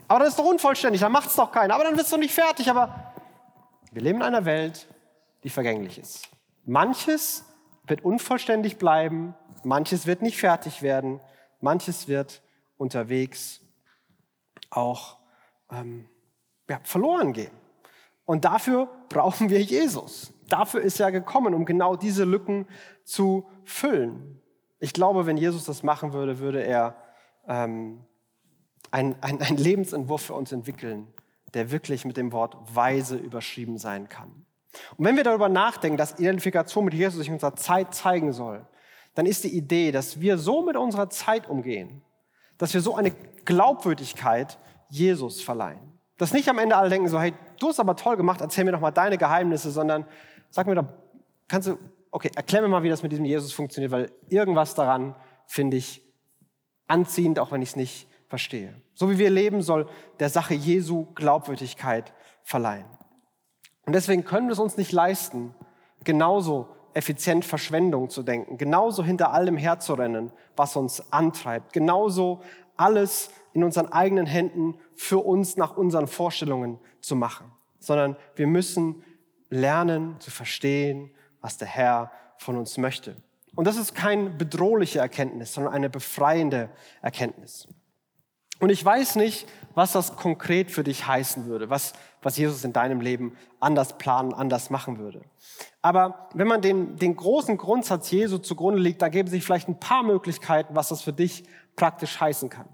Aber 0.09 0.21
das 0.21 0.31
ist 0.31 0.39
doch 0.39 0.45
unvollständig, 0.45 1.01
dann 1.01 1.13
macht 1.13 1.29
es 1.29 1.37
doch 1.37 1.53
keiner. 1.53 1.75
Aber 1.75 1.85
dann 1.85 1.97
wirst 1.97 2.13
du 2.13 2.17
nicht 2.17 2.35
fertig. 2.35 2.69
Aber 2.71 3.15
wir 3.93 4.03
leben 4.03 4.19
in 4.19 4.25
einer 4.25 4.45
Welt, 4.45 4.87
die 5.45 5.51
vergänglich 5.51 5.99
ist. 5.99 6.29
Manches 6.65 7.45
wird 7.87 8.05
unvollständig 8.05 8.79
bleiben, 8.79 9.35
manches 9.63 10.07
wird 10.07 10.23
nicht 10.23 10.39
fertig 10.39 10.83
werden, 10.83 11.21
manches 11.61 12.09
wird 12.09 12.43
unterwegs 12.77 13.61
auch 14.71 15.19
ähm, 15.71 16.09
ja, 16.69 16.81
verloren 16.83 17.33
gehen. 17.33 17.53
Und 18.27 18.45
dafür 18.45 18.89
brauchen 19.09 19.49
wir 19.49 19.63
Jesus. 19.63 20.33
Dafür 20.49 20.83
ist 20.83 21.01
er 21.01 21.11
gekommen, 21.11 21.55
um 21.55 21.65
genau 21.65 21.97
diese 21.97 22.25
Lücken 22.25 22.67
zu 23.05 23.49
füllen. 23.65 24.41
Ich 24.79 24.93
glaube, 24.93 25.27
wenn 25.27 25.37
Jesus 25.37 25.65
das 25.65 25.83
machen 25.83 26.13
würde, 26.13 26.39
würde 26.39 26.63
er 26.63 26.97
ähm, 27.49 28.01
ein, 28.91 29.17
ein, 29.23 29.41
ein 29.41 29.57
Lebensentwurf 29.57 30.23
für 30.23 30.35
uns 30.35 30.53
entwickeln, 30.53 31.07
der 31.55 31.71
wirklich 31.71 32.05
mit 32.05 32.17
dem 32.17 32.33
Wort 32.33 32.57
weise 32.75 33.17
überschrieben 33.17 33.79
sein 33.79 34.09
kann. 34.09 34.45
Und 34.97 35.05
wenn 35.05 35.17
wir 35.17 35.25
darüber 35.25 35.49
nachdenken, 35.49 35.97
dass 35.97 36.19
Identifikation 36.19 36.85
mit 36.85 36.95
Jesus 36.95 37.19
sich 37.19 37.29
in 37.29 37.35
unserer 37.35 37.57
Zeit 37.57 37.95
zeigen 37.95 38.33
soll, 38.33 38.67
dann 39.15 39.25
ist 39.25 39.45
die 39.45 39.57
Idee, 39.57 39.93
dass 39.93 40.21
wir 40.21 40.37
so 40.37 40.63
mit 40.63 40.77
unserer 40.77 41.09
Zeit 41.09 41.49
umgehen, 41.49 42.03
dass 42.59 42.75
wir 42.75 42.83
so 42.83 42.95
eine 42.95 43.13
Glaubwürdigkeit 43.45 44.59
Jesus 44.91 45.41
verleihen. 45.41 45.81
Dass 46.19 46.33
nicht 46.33 46.49
am 46.49 46.59
Ende 46.59 46.77
alle 46.77 46.91
denken 46.91 47.09
so, 47.09 47.21
hey, 47.21 47.33
du 47.59 47.69
hast 47.69 47.81
aber 47.81 47.97
toll 47.97 48.17
gemacht, 48.17 48.41
erzähl 48.41 48.65
mir 48.65 48.73
doch 48.73 48.81
mal 48.81 48.91
deine 48.91 49.19
Geheimnisse, 49.19 49.71
sondern 49.71 50.07
sag 50.51 50.67
mir 50.67 50.75
doch, 50.75 50.87
kannst 51.49 51.69
du, 51.69 51.79
okay, 52.11 52.31
erklär 52.35 52.63
mir 52.63 52.69
mal, 52.69 52.83
wie 52.83 52.89
das 52.89 53.03
mit 53.03 53.13
diesem 53.13 53.25
Jesus 53.25 53.53
funktioniert, 53.53 53.93
weil 53.93 54.11
irgendwas 54.29 54.75
daran 54.75 55.15
finde 55.47 55.77
ich 55.77 56.03
anziehend, 56.89 57.39
auch 57.39 57.53
wenn 57.53 57.63
ich 57.63 57.71
es 57.71 57.77
nicht 57.77 58.09
verstehe. 58.29 58.75
So 58.95 59.11
wie 59.11 59.19
wir 59.19 59.31
leben, 59.31 59.63
soll 59.63 59.89
der 60.19 60.31
Sache 60.31 60.55
Jesu 60.55 61.07
Glaubwürdigkeit 61.15 62.13
verleihen. 62.43 62.87
Und 63.85 63.95
deswegen 63.95 64.25
können 64.25 64.49
wir 64.49 64.53
es 64.53 64.59
uns 64.59 64.77
nicht 64.77 64.93
leisten, 64.93 65.55
genauso 66.05 66.69
effizient 66.95 67.45
Verschwendung 67.45 68.09
zu 68.09 68.23
denken, 68.23 68.57
genauso 68.57 69.05
hinter 69.05 69.33
allem 69.33 69.57
herzurennen, 69.57 70.33
was 70.57 70.77
uns 70.77 71.13
antreibt, 71.13 71.73
genauso 71.73 72.41
alles 72.77 73.31
in 73.57 73.65
unseren 73.65 73.91
eigenen 73.91 74.27
Händen 74.27 74.75
für 74.95 75.25
uns 75.25 75.57
nach 75.57 75.79
unseren 75.79 76.09
Vorstellungen 76.09 76.79
zu 77.01 77.17
machen, 77.17 77.51
sondern 77.79 78.17
wir 78.35 78.47
müssen 78.47 79.03
lernen 79.49 80.17
zu 80.21 80.31
verstehen, 80.31 81.11
was 81.41 81.57
der 81.57 81.67
Herr 81.67 82.13
von 82.37 82.59
uns 82.59 82.77
möchte. 82.77 83.17
Und 83.55 83.67
das 83.67 83.79
ist 83.79 83.95
keine 83.95 84.29
bedrohliche 84.29 84.99
Erkenntnis, 84.99 85.55
sondern 85.55 85.73
eine 85.73 85.89
befreiende 85.89 86.69
Erkenntnis. 87.01 87.67
Und 88.61 88.69
ich 88.69 88.85
weiß 88.85 89.17
nicht, 89.17 89.49
was 89.75 89.93
das 89.93 90.17
konkret 90.17 90.71
für 90.71 90.85
dich 90.85 91.07
heißen 91.07 91.47
würde, 91.47 91.71
was, 91.71 91.95
was 92.21 92.37
Jesus 92.37 92.63
in 92.63 92.75
deinem 92.75 93.01
Leben 93.01 93.39
anders 93.59 93.97
planen, 93.97 94.35
anders 94.35 94.69
machen 94.69 94.99
würde. 94.99 95.23
Aber 95.81 96.29
wenn 96.35 96.47
man 96.47 96.61
den, 96.61 96.97
den 96.97 97.17
großen 97.17 97.57
Grundsatz 97.57 98.11
Jesu 98.11 98.37
zugrunde 98.37 98.83
liegt, 98.83 99.01
da 99.01 99.09
geben 99.09 99.31
sich 99.31 99.43
vielleicht 99.43 99.69
ein 99.69 99.81
paar 99.81 100.03
Möglichkeiten, 100.03 100.77
was 100.77 100.89
das 100.89 101.01
für 101.01 101.15
dich 101.15 101.45
praktisch 101.75 102.21
heißen 102.21 102.51
kann. 102.51 102.69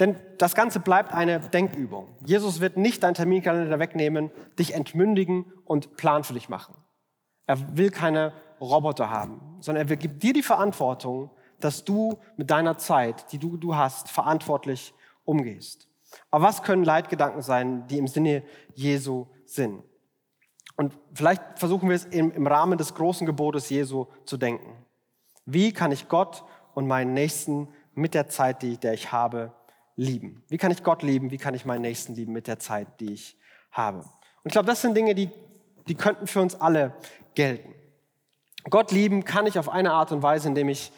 Denn 0.00 0.16
das 0.38 0.54
Ganze 0.54 0.80
bleibt 0.80 1.12
eine 1.12 1.40
Denkübung. 1.40 2.08
Jesus 2.24 2.60
wird 2.60 2.76
nicht 2.76 3.02
deinen 3.02 3.14
Terminkalender 3.14 3.78
wegnehmen, 3.78 4.30
dich 4.58 4.74
entmündigen 4.74 5.44
und 5.64 5.96
Plan 5.96 6.24
für 6.24 6.34
dich 6.34 6.48
machen. 6.48 6.74
Er 7.46 7.76
will 7.76 7.90
keine 7.90 8.32
Roboter 8.60 9.10
haben, 9.10 9.40
sondern 9.60 9.88
er 9.88 9.96
gibt 9.96 10.22
dir 10.22 10.32
die 10.32 10.42
Verantwortung, 10.42 11.30
dass 11.60 11.84
du 11.84 12.18
mit 12.36 12.50
deiner 12.50 12.78
Zeit, 12.78 13.32
die 13.32 13.38
du, 13.38 13.56
du 13.56 13.76
hast, 13.76 14.10
verantwortlich 14.10 14.94
umgehst. 15.24 15.88
Aber 16.30 16.44
was 16.44 16.62
können 16.62 16.84
Leitgedanken 16.84 17.42
sein, 17.42 17.86
die 17.88 17.98
im 17.98 18.06
Sinne 18.06 18.42
Jesu 18.74 19.26
sind? 19.44 19.82
Und 20.76 20.98
vielleicht 21.14 21.42
versuchen 21.56 21.88
wir 21.88 21.96
es 21.96 22.06
im, 22.06 22.32
im 22.32 22.46
Rahmen 22.46 22.78
des 22.78 22.94
großen 22.94 23.26
Gebotes 23.26 23.68
Jesu 23.70 24.06
zu 24.24 24.36
denken. 24.36 24.84
Wie 25.44 25.72
kann 25.72 25.92
ich 25.92 26.08
Gott 26.08 26.44
und 26.74 26.86
meinen 26.86 27.14
Nächsten 27.14 27.68
mit 27.94 28.14
der 28.14 28.28
Zeit, 28.28 28.62
die 28.62 28.78
der 28.78 28.94
ich 28.94 29.12
habe, 29.12 29.52
lieben? 29.96 30.42
Wie 30.48 30.58
kann 30.58 30.70
ich 30.70 30.82
Gott 30.82 31.02
lieben? 31.02 31.30
Wie 31.30 31.38
kann 31.38 31.54
ich 31.54 31.64
meinen 31.64 31.82
Nächsten 31.82 32.14
lieben 32.14 32.32
mit 32.32 32.46
der 32.46 32.58
Zeit, 32.58 33.00
die 33.00 33.12
ich 33.12 33.38
habe? 33.70 33.98
Und 33.98 34.46
ich 34.46 34.52
glaube, 34.52 34.66
das 34.66 34.82
sind 34.82 34.96
Dinge, 34.96 35.14
die, 35.14 35.30
die 35.88 35.94
könnten 35.94 36.26
für 36.26 36.40
uns 36.40 36.54
alle 36.54 36.94
gelten. 37.34 37.74
Gott 38.70 38.92
lieben 38.92 39.24
kann 39.24 39.46
ich 39.46 39.58
auf 39.58 39.68
eine 39.68 39.92
Art 39.92 40.12
und 40.12 40.22
Weise, 40.22 40.48
indem 40.48 40.68
ich 40.68 40.92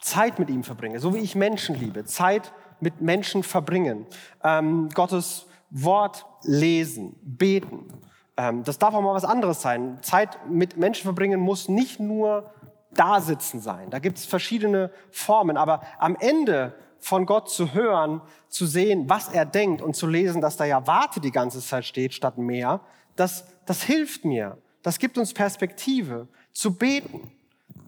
Zeit 0.00 0.38
mit 0.38 0.50
ihm 0.50 0.64
verbringe, 0.64 1.00
so 1.00 1.14
wie 1.14 1.18
ich 1.18 1.34
Menschen 1.34 1.74
liebe. 1.74 2.04
Zeit 2.04 2.52
mit 2.80 3.00
Menschen 3.00 3.42
verbringen. 3.42 4.06
Ähm, 4.44 4.88
Gottes 4.94 5.46
Wort 5.70 6.26
lesen, 6.42 7.16
beten. 7.22 7.88
Ähm, 8.36 8.62
das 8.64 8.78
darf 8.78 8.94
auch 8.94 9.02
mal 9.02 9.14
was 9.14 9.24
anderes 9.24 9.60
sein. 9.60 9.98
Zeit 10.02 10.38
mit 10.48 10.76
Menschen 10.76 11.02
verbringen 11.02 11.40
muss 11.40 11.68
nicht 11.68 12.00
nur 12.00 12.52
da 12.92 13.20
sitzen 13.20 13.60
sein. 13.60 13.90
Da 13.90 13.98
gibt 13.98 14.18
es 14.18 14.26
verschiedene 14.26 14.90
Formen. 15.10 15.56
Aber 15.56 15.82
am 15.98 16.16
Ende 16.16 16.74
von 17.00 17.26
Gott 17.26 17.50
zu 17.50 17.74
hören, 17.74 18.20
zu 18.48 18.66
sehen, 18.66 19.08
was 19.08 19.28
er 19.28 19.44
denkt 19.44 19.82
und 19.82 19.94
zu 19.94 20.06
lesen, 20.06 20.40
dass 20.40 20.56
da 20.56 20.64
ja 20.64 20.86
Warte 20.86 21.20
die 21.20 21.30
ganze 21.30 21.60
Zeit 21.60 21.84
steht 21.84 22.14
statt 22.14 22.38
mehr, 22.38 22.80
das, 23.16 23.44
das 23.66 23.82
hilft 23.82 24.24
mir. 24.24 24.58
Das 24.82 24.98
gibt 24.98 25.18
uns 25.18 25.34
Perspektive. 25.34 26.28
Zu 26.52 26.74
beten, 26.74 27.32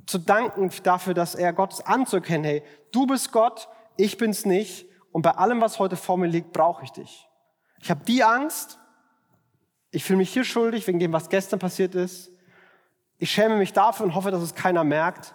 zu 0.07 0.19
danken 0.19 0.71
dafür, 0.83 1.15
dass 1.15 1.35
er 1.35 1.53
Gottes 1.53 1.81
anzuerkennen, 1.81 2.45
hey, 2.45 2.63
du 2.93 3.07
bist 3.07 3.33
Gott, 3.33 3.69
ich 3.97 4.17
bin's 4.17 4.45
nicht 4.45 4.87
und 5.13 5.23
bei 5.23 5.33
allem, 5.33 5.61
was 5.61 5.79
heute 5.79 5.97
vor 5.97 6.19
mir 6.19 6.27
liegt, 6.27 6.53
brauche 6.53 6.85
ich 6.85 6.91
dich. 6.91 7.29
Ich 7.81 7.91
habe 7.91 8.05
die 8.05 8.23
Angst, 8.23 8.79
ich 9.91 10.05
fühle 10.05 10.19
mich 10.19 10.33
hier 10.33 10.45
schuldig 10.45 10.87
wegen 10.87 10.99
dem, 10.99 11.13
was 11.13 11.29
gestern 11.29 11.59
passiert 11.59 11.95
ist. 11.95 12.31
Ich 13.19 13.31
schäme 13.31 13.57
mich 13.57 13.73
dafür 13.73 14.07
und 14.07 14.15
hoffe, 14.15 14.31
dass 14.31 14.43
es 14.43 14.55
keiner 14.55 14.85
merkt. 14.85 15.35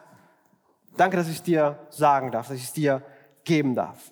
Danke, 0.98 1.18
dass 1.18 1.28
ich 1.28 1.42
dir 1.42 1.80
sagen 1.90 2.32
darf, 2.32 2.48
dass 2.48 2.58
ich 2.58 2.64
es 2.64 2.74
dir 2.74 3.04
geben 3.46 3.76
darf. 3.76 4.12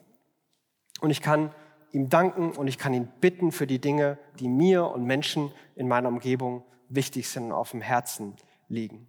Und 1.01 1.09
ich 1.09 1.21
kann 1.21 1.51
ihm 1.91 2.09
danken 2.09 2.51
und 2.51 2.67
ich 2.67 2.77
kann 2.77 2.93
ihn 2.93 3.07
bitten 3.21 3.51
für 3.51 3.67
die 3.67 3.79
Dinge, 3.79 4.17
die 4.39 4.47
mir 4.47 4.87
und 4.87 5.05
Menschen 5.05 5.51
in 5.75 5.87
meiner 5.87 6.09
Umgebung 6.09 6.63
wichtig 6.89 7.29
sind 7.29 7.45
und 7.45 7.51
auf 7.51 7.71
dem 7.71 7.81
Herzen 7.81 8.35
liegen. 8.67 9.07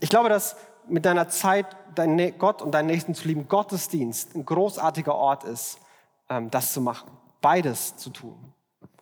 Ich 0.00 0.10
glaube, 0.10 0.28
dass 0.28 0.56
mit 0.88 1.04
deiner 1.04 1.28
Zeit 1.28 1.66
dein 1.94 2.38
Gott 2.38 2.62
und 2.62 2.72
deinen 2.72 2.86
Nächsten 2.86 3.14
zu 3.14 3.26
lieben, 3.26 3.48
Gottesdienst 3.48 4.34
ein 4.34 4.44
großartiger 4.44 5.14
Ort 5.14 5.44
ist, 5.44 5.78
ähm, 6.28 6.50
das 6.50 6.72
zu 6.72 6.80
machen, 6.80 7.10
beides 7.40 7.96
zu 7.96 8.10
tun. 8.10 8.52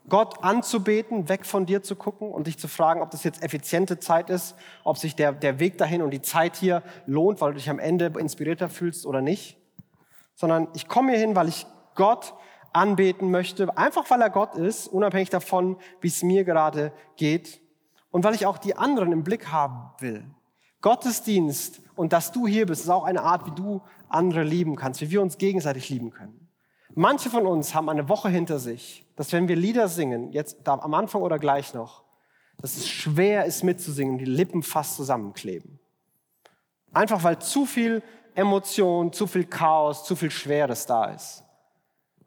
Gott 0.08 0.44
anzubeten, 0.44 1.28
weg 1.30 1.46
von 1.46 1.64
dir 1.64 1.82
zu 1.82 1.96
gucken 1.96 2.30
und 2.30 2.46
dich 2.46 2.58
zu 2.58 2.68
fragen, 2.68 3.00
ob 3.00 3.10
das 3.10 3.24
jetzt 3.24 3.42
effiziente 3.42 3.98
Zeit 3.98 4.28
ist, 4.28 4.54
ob 4.84 4.98
sich 4.98 5.16
der, 5.16 5.32
der 5.32 5.58
Weg 5.58 5.78
dahin 5.78 6.02
und 6.02 6.10
die 6.10 6.20
Zeit 6.20 6.56
hier 6.56 6.82
lohnt, 7.06 7.40
weil 7.40 7.52
du 7.52 7.56
dich 7.56 7.70
am 7.70 7.78
Ende 7.78 8.12
inspirierter 8.18 8.68
fühlst 8.68 9.06
oder 9.06 9.22
nicht. 9.22 9.56
Sondern 10.34 10.68
ich 10.74 10.88
komme 10.88 11.12
hier 11.12 11.20
hin, 11.20 11.36
weil 11.36 11.48
ich 11.48 11.66
Gott 11.94 12.34
anbeten 12.72 13.30
möchte, 13.30 13.76
einfach 13.76 14.10
weil 14.10 14.20
er 14.20 14.30
Gott 14.30 14.56
ist, 14.56 14.88
unabhängig 14.88 15.30
davon, 15.30 15.76
wie 16.00 16.08
es 16.08 16.22
mir 16.22 16.44
gerade 16.44 16.92
geht. 17.16 17.60
Und 18.10 18.24
weil 18.24 18.34
ich 18.34 18.46
auch 18.46 18.58
die 18.58 18.76
anderen 18.76 19.12
im 19.12 19.24
Blick 19.24 19.50
haben 19.52 19.90
will. 20.00 20.24
Gottesdienst 20.80 21.80
und 21.96 22.12
dass 22.12 22.30
du 22.30 22.46
hier 22.46 22.66
bist, 22.66 22.82
ist 22.82 22.90
auch 22.90 23.04
eine 23.04 23.22
Art, 23.22 23.46
wie 23.46 23.54
du 23.54 23.80
andere 24.08 24.42
lieben 24.42 24.76
kannst, 24.76 25.00
wie 25.00 25.10
wir 25.10 25.22
uns 25.22 25.38
gegenseitig 25.38 25.88
lieben 25.88 26.10
können. 26.10 26.48
Manche 26.94 27.30
von 27.30 27.46
uns 27.46 27.74
haben 27.74 27.88
eine 27.88 28.08
Woche 28.08 28.28
hinter 28.28 28.58
sich, 28.58 29.04
dass 29.16 29.32
wenn 29.32 29.48
wir 29.48 29.56
Lieder 29.56 29.88
singen, 29.88 30.32
jetzt 30.32 30.68
am 30.68 30.94
Anfang 30.94 31.22
oder 31.22 31.38
gleich 31.38 31.74
noch, 31.74 32.04
dass 32.58 32.76
es 32.76 32.88
schwer 32.88 33.46
ist 33.46 33.64
mitzusingen, 33.64 34.18
die 34.18 34.24
Lippen 34.24 34.62
fast 34.62 34.96
zusammenkleben. 34.96 35.80
Einfach 36.92 37.24
weil 37.24 37.40
zu 37.40 37.66
viel 37.66 38.02
Emotion, 38.34 39.12
zu 39.12 39.26
viel 39.26 39.44
Chaos, 39.44 40.04
zu 40.04 40.16
viel 40.16 40.30
Schweres 40.30 40.86
da 40.86 41.06
ist. 41.06 41.44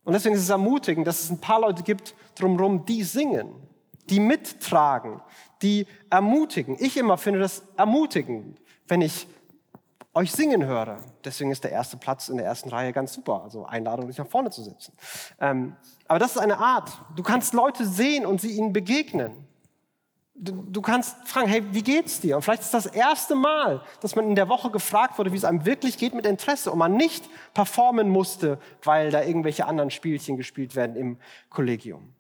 Und 0.04 0.14
deswegen 0.14 0.36
ist 0.36 0.44
es 0.44 0.50
ermutigend, 0.50 1.06
dass 1.06 1.22
es 1.22 1.30
ein 1.30 1.40
paar 1.40 1.60
Leute 1.60 1.84
gibt 1.84 2.16
drumherum, 2.36 2.86
die 2.86 3.04
singen, 3.04 3.50
die 4.10 4.20
mittragen, 4.20 5.22
die 5.62 5.86
ermutigen. 6.10 6.78
Ich 6.80 6.96
immer 6.98 7.18
finde 7.18 7.40
das 7.40 7.64
ermutigend, 7.76 8.60
wenn 8.88 9.02
ich 9.02 9.28
euch 10.14 10.32
singen 10.32 10.66
höre. 10.66 10.98
Deswegen 11.24 11.52
ist 11.52 11.64
der 11.64 11.72
erste 11.72 11.98
Platz 11.98 12.30
in 12.30 12.38
der 12.38 12.46
ersten 12.46 12.70
Reihe 12.70 12.92
ganz 12.92 13.14
super. 13.14 13.44
Also 13.44 13.66
Einladung, 13.66 14.08
dich 14.08 14.18
nach 14.18 14.28
vorne 14.28 14.50
zu 14.50 14.64
setzen. 14.64 14.94
Ähm, 15.40 15.76
aber 16.08 16.20
das 16.20 16.32
ist 16.32 16.42
eine 16.42 16.58
Art. 16.58 16.92
Du 17.16 17.24
kannst 17.24 17.54
Leute 17.54 17.86
sehen 17.86 18.26
und 18.26 18.42
sie 18.42 18.52
ihnen 18.52 18.74
begegnen. 18.74 19.47
Du, 20.40 20.82
kannst 20.84 21.16
fragen, 21.28 21.48
hey, 21.48 21.64
wie 21.72 21.82
geht's 21.82 22.20
dir? 22.20 22.36
Und 22.36 22.44
vielleicht 22.44 22.62
ist 22.62 22.74
das 22.74 22.86
erste 22.86 23.34
Mal, 23.34 23.82
dass 24.02 24.16
man 24.16 24.30
in 24.30 24.36
der 24.36 24.50
Woche 24.50 24.70
gefragt 24.70 25.18
wurde, 25.18 25.32
wie 25.32 25.38
es 25.38 25.44
einem 25.44 25.66
wirklich 25.66 25.98
geht 25.98 26.14
mit 26.14 26.28
Interesse 26.28 26.72
und 26.72 26.78
man 26.78 26.96
nicht 26.96 27.28
performen 27.56 28.08
musste, 28.08 28.60
weil 28.84 29.10
da 29.10 29.24
irgendwelche 29.24 29.66
anderen 29.66 29.90
Spielchen 29.90 30.38
gespielt 30.38 30.76
werden 30.76 30.96
im 30.96 31.18
Kollegium. 31.50 32.14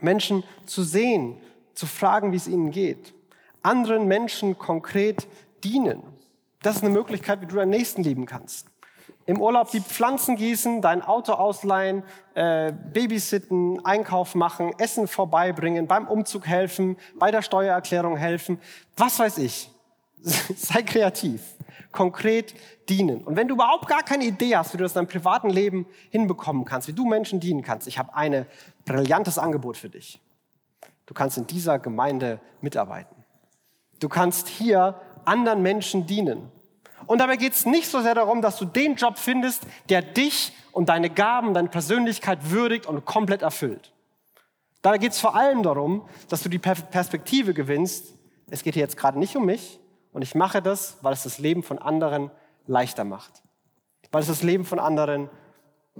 Menschen 0.00 0.42
zu 0.64 0.82
sehen 0.82 1.36
zu 1.74 1.86
fragen, 1.86 2.32
wie 2.32 2.36
es 2.36 2.48
ihnen 2.48 2.70
geht. 2.70 3.12
Anderen 3.62 4.08
Menschen 4.08 4.58
konkret 4.58 5.28
dienen. 5.64 6.02
Das 6.62 6.76
ist 6.76 6.82
eine 6.82 6.92
Möglichkeit, 6.92 7.42
wie 7.42 7.46
du 7.46 7.56
deinen 7.56 7.70
Nächsten 7.70 8.02
lieben 8.02 8.24
kannst. 8.24 8.71
Im 9.26 9.40
Urlaub 9.40 9.70
die 9.70 9.80
Pflanzen 9.80 10.36
gießen, 10.36 10.82
dein 10.82 11.02
Auto 11.02 11.32
ausleihen, 11.32 12.02
äh, 12.34 12.72
babysitten, 12.72 13.84
Einkauf 13.84 14.34
machen, 14.34 14.72
Essen 14.78 15.06
vorbeibringen, 15.06 15.86
beim 15.86 16.08
Umzug 16.08 16.46
helfen, 16.46 16.96
bei 17.18 17.30
der 17.30 17.42
Steuererklärung 17.42 18.16
helfen. 18.16 18.58
Was 18.96 19.18
weiß 19.18 19.38
ich. 19.38 19.70
Sei 20.22 20.82
kreativ. 20.82 21.42
Konkret 21.90 22.54
dienen. 22.88 23.22
Und 23.22 23.36
wenn 23.36 23.48
du 23.48 23.54
überhaupt 23.54 23.86
gar 23.86 24.02
keine 24.02 24.24
Idee 24.24 24.56
hast, 24.56 24.72
wie 24.72 24.78
du 24.78 24.84
das 24.84 24.92
in 24.92 25.00
deinem 25.00 25.08
privaten 25.08 25.50
Leben 25.50 25.86
hinbekommen 26.10 26.64
kannst, 26.64 26.88
wie 26.88 26.92
du 26.92 27.06
Menschen 27.06 27.38
dienen 27.38 27.62
kannst, 27.62 27.86
ich 27.86 27.98
habe 27.98 28.14
ein 28.14 28.46
brillantes 28.84 29.38
Angebot 29.38 29.76
für 29.76 29.88
dich. 29.88 30.20
Du 31.06 31.14
kannst 31.14 31.36
in 31.36 31.46
dieser 31.46 31.78
Gemeinde 31.78 32.40
mitarbeiten. 32.60 33.14
Du 34.00 34.08
kannst 34.08 34.48
hier 34.48 35.00
anderen 35.24 35.62
Menschen 35.62 36.06
dienen. 36.06 36.50
Und 37.06 37.18
dabei 37.18 37.36
geht 37.36 37.52
es 37.52 37.66
nicht 37.66 37.88
so 37.88 38.00
sehr 38.00 38.14
darum, 38.14 38.42
dass 38.42 38.58
du 38.58 38.64
den 38.64 38.96
Job 38.96 39.18
findest, 39.18 39.66
der 39.88 40.02
dich 40.02 40.52
und 40.72 40.88
deine 40.88 41.10
Gaben, 41.10 41.54
deine 41.54 41.68
Persönlichkeit 41.68 42.50
würdigt 42.50 42.86
und 42.86 43.04
komplett 43.04 43.42
erfüllt. 43.42 43.92
Dabei 44.82 44.98
geht 44.98 45.12
es 45.12 45.20
vor 45.20 45.36
allem 45.36 45.62
darum, 45.62 46.08
dass 46.28 46.42
du 46.42 46.48
die 46.48 46.58
Perspektive 46.58 47.54
gewinnst, 47.54 48.14
es 48.50 48.62
geht 48.62 48.74
hier 48.74 48.82
jetzt 48.82 48.96
gerade 48.96 49.18
nicht 49.18 49.36
um 49.36 49.46
mich 49.46 49.78
und 50.12 50.22
ich 50.22 50.34
mache 50.34 50.60
das, 50.60 50.98
weil 51.00 51.12
es 51.12 51.22
das 51.22 51.38
Leben 51.38 51.62
von 51.62 51.78
anderen 51.78 52.30
leichter 52.66 53.04
macht. 53.04 53.42
Weil 54.10 54.22
es 54.22 54.28
das 54.28 54.42
Leben 54.42 54.64
von 54.64 54.78
anderen 54.78 55.30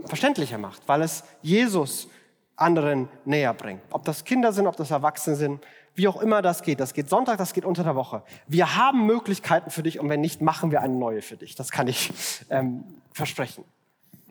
verständlicher 0.04 0.58
macht, 0.58 0.82
weil 0.86 1.02
es 1.02 1.24
Jesus 1.40 2.08
anderen 2.56 3.08
näher 3.24 3.54
bringt. 3.54 3.82
Ob 3.90 4.04
das 4.04 4.24
Kinder 4.24 4.52
sind, 4.52 4.66
ob 4.66 4.76
das 4.76 4.90
Erwachsene 4.90 5.36
sind, 5.36 5.64
wie 5.94 6.08
auch 6.08 6.20
immer 6.20 6.42
das 6.42 6.62
geht. 6.62 6.80
Das 6.80 6.94
geht 6.94 7.08
Sonntag, 7.08 7.38
das 7.38 7.52
geht 7.52 7.64
unter 7.64 7.84
der 7.84 7.94
Woche. 7.94 8.22
Wir 8.46 8.76
haben 8.76 9.06
Möglichkeiten 9.06 9.70
für 9.70 9.82
dich 9.82 10.00
und 10.00 10.08
wenn 10.08 10.20
nicht, 10.20 10.40
machen 10.40 10.70
wir 10.70 10.80
eine 10.80 10.94
neue 10.94 11.22
für 11.22 11.36
dich. 11.36 11.54
Das 11.54 11.70
kann 11.70 11.88
ich 11.88 12.12
ähm, 12.50 12.84
versprechen. 13.12 13.64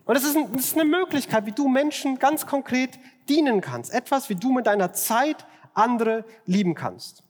Und 0.04 0.16
es 0.16 0.24
ist, 0.24 0.36
ein, 0.36 0.52
ist 0.54 0.74
eine 0.74 0.84
Möglichkeit, 0.84 1.46
wie 1.46 1.52
du 1.52 1.68
Menschen 1.68 2.18
ganz 2.18 2.46
konkret 2.46 2.98
dienen 3.28 3.60
kannst. 3.60 3.92
Etwas, 3.92 4.28
wie 4.28 4.34
du 4.34 4.52
mit 4.52 4.66
deiner 4.66 4.92
Zeit 4.92 5.46
andere 5.74 6.24
lieben 6.44 6.74
kannst. 6.74 7.22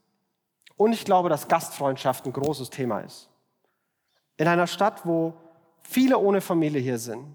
Und 0.77 0.93
ich 0.93 1.05
glaube, 1.05 1.29
dass 1.29 1.49
Gastfreundschaft 1.49 2.27
ein 2.27 2.33
großes 2.33 2.71
Thema 2.71 3.01
ist. 3.01 3.29
In 4.39 4.49
einer 4.49 4.67
Stadt, 4.67 5.05
wo 5.05 5.35
viele 5.83 6.19
ohne 6.19 6.41
Familie 6.41 6.81
hier 6.81 6.99
sind, 6.99 7.27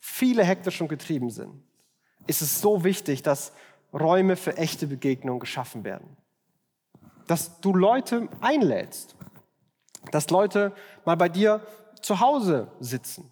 viele 0.00 0.44
hektisch 0.44 0.80
und 0.80 0.88
getrieben 0.88 1.30
sind, 1.30 1.62
ist 2.26 2.42
es 2.42 2.60
so 2.60 2.84
wichtig, 2.84 3.22
dass 3.22 3.52
Räume 3.92 4.36
für 4.36 4.56
echte 4.56 4.86
Begegnungen 4.86 5.40
geschaffen 5.40 5.84
werden. 5.84 6.16
Dass 7.30 7.60
du 7.60 7.72
Leute 7.72 8.28
einlädst. 8.40 9.14
Dass 10.10 10.30
Leute 10.30 10.72
mal 11.04 11.16
bei 11.16 11.28
dir 11.28 11.60
zu 12.02 12.18
Hause 12.18 12.66
sitzen. 12.80 13.30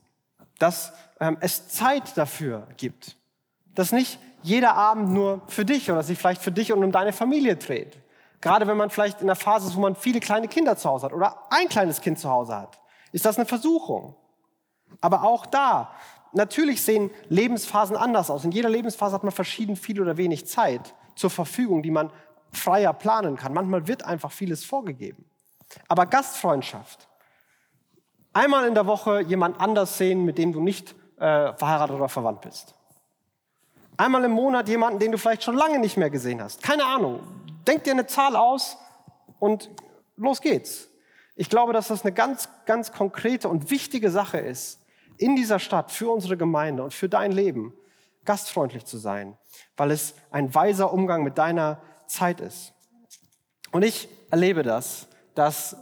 dass 0.60 0.92
ähm, 1.18 1.36
es 1.40 1.68
Zeit 1.68 2.16
dafür 2.16 2.68
gibt. 2.76 3.16
Dass 3.74 3.90
nicht 3.90 4.20
jeder 4.42 4.74
Abend 4.74 5.10
nur 5.10 5.42
für 5.48 5.64
dich 5.64 5.90
oder 5.90 6.04
sich 6.04 6.16
vielleicht 6.16 6.42
für 6.42 6.52
dich 6.52 6.72
und 6.72 6.84
um 6.84 6.92
deine 6.92 7.12
Familie 7.12 7.56
dreht. 7.56 7.98
Gerade 8.40 8.68
wenn 8.68 8.76
man 8.76 8.90
vielleicht 8.90 9.20
in 9.20 9.26
der 9.26 9.34
Phase 9.34 9.66
ist, 9.66 9.74
wo 9.74 9.80
man 9.80 9.96
viele 9.96 10.20
kleine 10.20 10.46
Kinder 10.46 10.76
zu 10.76 10.88
Hause 10.88 11.06
hat 11.06 11.12
oder 11.12 11.36
ein 11.50 11.68
kleines 11.68 12.00
Kind 12.00 12.20
zu 12.20 12.30
Hause 12.30 12.54
hat, 12.54 12.78
ist 13.10 13.24
das 13.24 13.36
eine 13.36 13.46
Versuchung. 13.46 14.14
Aber 15.00 15.24
auch 15.24 15.44
da, 15.44 15.90
natürlich 16.32 16.82
sehen 16.82 17.10
Lebensphasen 17.28 17.96
anders 17.96 18.30
aus. 18.30 18.44
In 18.44 18.52
jeder 18.52 18.68
Lebensphase 18.68 19.14
hat 19.14 19.24
man 19.24 19.32
verschieden 19.32 19.74
viel 19.74 20.00
oder 20.00 20.16
wenig 20.16 20.46
Zeit 20.46 20.94
zur 21.16 21.30
Verfügung, 21.30 21.82
die 21.82 21.90
man 21.90 22.12
freier 22.52 22.92
planen 22.92 23.36
kann. 23.36 23.52
Manchmal 23.52 23.86
wird 23.86 24.04
einfach 24.04 24.32
vieles 24.32 24.64
vorgegeben. 24.64 25.24
Aber 25.88 26.06
Gastfreundschaft, 26.06 27.08
einmal 28.32 28.66
in 28.66 28.74
der 28.74 28.86
Woche 28.86 29.20
jemand 29.20 29.60
anders 29.60 29.98
sehen, 29.98 30.24
mit 30.24 30.38
dem 30.38 30.52
du 30.52 30.60
nicht 30.60 30.94
äh, 31.16 31.52
verheiratet 31.54 31.96
oder 31.96 32.08
verwandt 32.08 32.42
bist. 32.42 32.74
Einmal 33.96 34.24
im 34.24 34.32
Monat 34.32 34.68
jemanden, 34.68 35.00
den 35.00 35.12
du 35.12 35.18
vielleicht 35.18 35.42
schon 35.42 35.56
lange 35.56 35.78
nicht 35.78 35.96
mehr 35.96 36.10
gesehen 36.10 36.40
hast. 36.40 36.62
Keine 36.62 36.84
Ahnung. 36.84 37.20
Denk 37.66 37.84
dir 37.84 37.92
eine 37.92 38.06
Zahl 38.06 38.36
aus 38.36 38.78
und 39.40 39.70
los 40.16 40.40
geht's. 40.40 40.88
Ich 41.34 41.50
glaube, 41.50 41.72
dass 41.72 41.88
das 41.88 42.02
eine 42.02 42.12
ganz, 42.12 42.48
ganz 42.64 42.92
konkrete 42.92 43.48
und 43.48 43.70
wichtige 43.70 44.10
Sache 44.10 44.38
ist, 44.38 44.80
in 45.18 45.36
dieser 45.36 45.58
Stadt, 45.58 45.90
für 45.90 46.10
unsere 46.10 46.36
Gemeinde 46.36 46.82
und 46.82 46.94
für 46.94 47.08
dein 47.08 47.32
Leben, 47.32 47.74
gastfreundlich 48.24 48.84
zu 48.84 48.98
sein, 48.98 49.36
weil 49.76 49.90
es 49.90 50.14
ein 50.30 50.54
weiser 50.54 50.92
Umgang 50.92 51.24
mit 51.24 51.38
deiner 51.38 51.80
Zeit 52.08 52.40
ist. 52.40 52.72
Und 53.70 53.82
ich 53.84 54.08
erlebe 54.30 54.62
das, 54.62 55.08
dass 55.34 55.76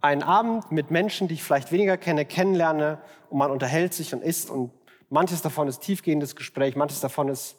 ein 0.00 0.22
Abend 0.22 0.70
mit 0.70 0.90
Menschen, 0.90 1.28
die 1.28 1.34
ich 1.34 1.42
vielleicht 1.42 1.72
weniger 1.72 1.96
kenne, 1.96 2.24
kennenlerne 2.24 3.00
und 3.30 3.38
man 3.38 3.50
unterhält 3.50 3.94
sich 3.94 4.12
und 4.14 4.22
isst 4.22 4.50
und 4.50 4.70
manches 5.10 5.42
davon 5.42 5.68
ist 5.68 5.80
tiefgehendes 5.80 6.36
Gespräch, 6.36 6.76
manches 6.76 7.00
davon 7.00 7.28
ist 7.28 7.56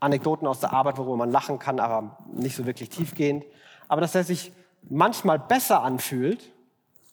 Anekdoten 0.00 0.46
aus 0.46 0.60
der 0.60 0.72
Arbeit, 0.72 0.98
worüber 0.98 1.16
man 1.16 1.30
lachen 1.30 1.58
kann, 1.58 1.80
aber 1.80 2.18
nicht 2.32 2.56
so 2.56 2.66
wirklich 2.66 2.88
tiefgehend. 2.88 3.44
Aber 3.88 4.00
dass 4.00 4.14
er 4.14 4.24
sich 4.24 4.52
manchmal 4.82 5.38
besser 5.38 5.82
anfühlt, 5.82 6.52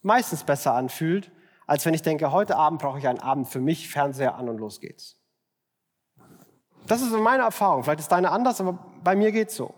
meistens 0.02 0.44
besser 0.44 0.74
anfühlt, 0.74 1.32
als 1.68 1.86
wenn 1.86 1.94
ich 1.94 2.02
denke, 2.02 2.32
heute 2.32 2.58
Abend 2.58 2.82
brauche 2.82 3.00
ich 3.00 3.08
einen 3.08 3.20
Abend 3.20 3.48
für 3.48 3.62
mich, 3.62 3.90
Fernseher 3.90 4.36
an 4.36 4.50
und 4.50 4.58
los 4.58 4.82
geht's. 4.82 5.18
Das 6.88 7.02
ist 7.02 7.12
meine 7.12 7.44
Erfahrung. 7.44 7.84
Vielleicht 7.84 8.00
ist 8.02 8.12
deine 8.12 8.32
anders, 8.32 8.60
aber 8.60 8.78
bei 9.04 9.16
mir 9.16 9.32
geht's 9.32 9.56
so. 9.56 9.74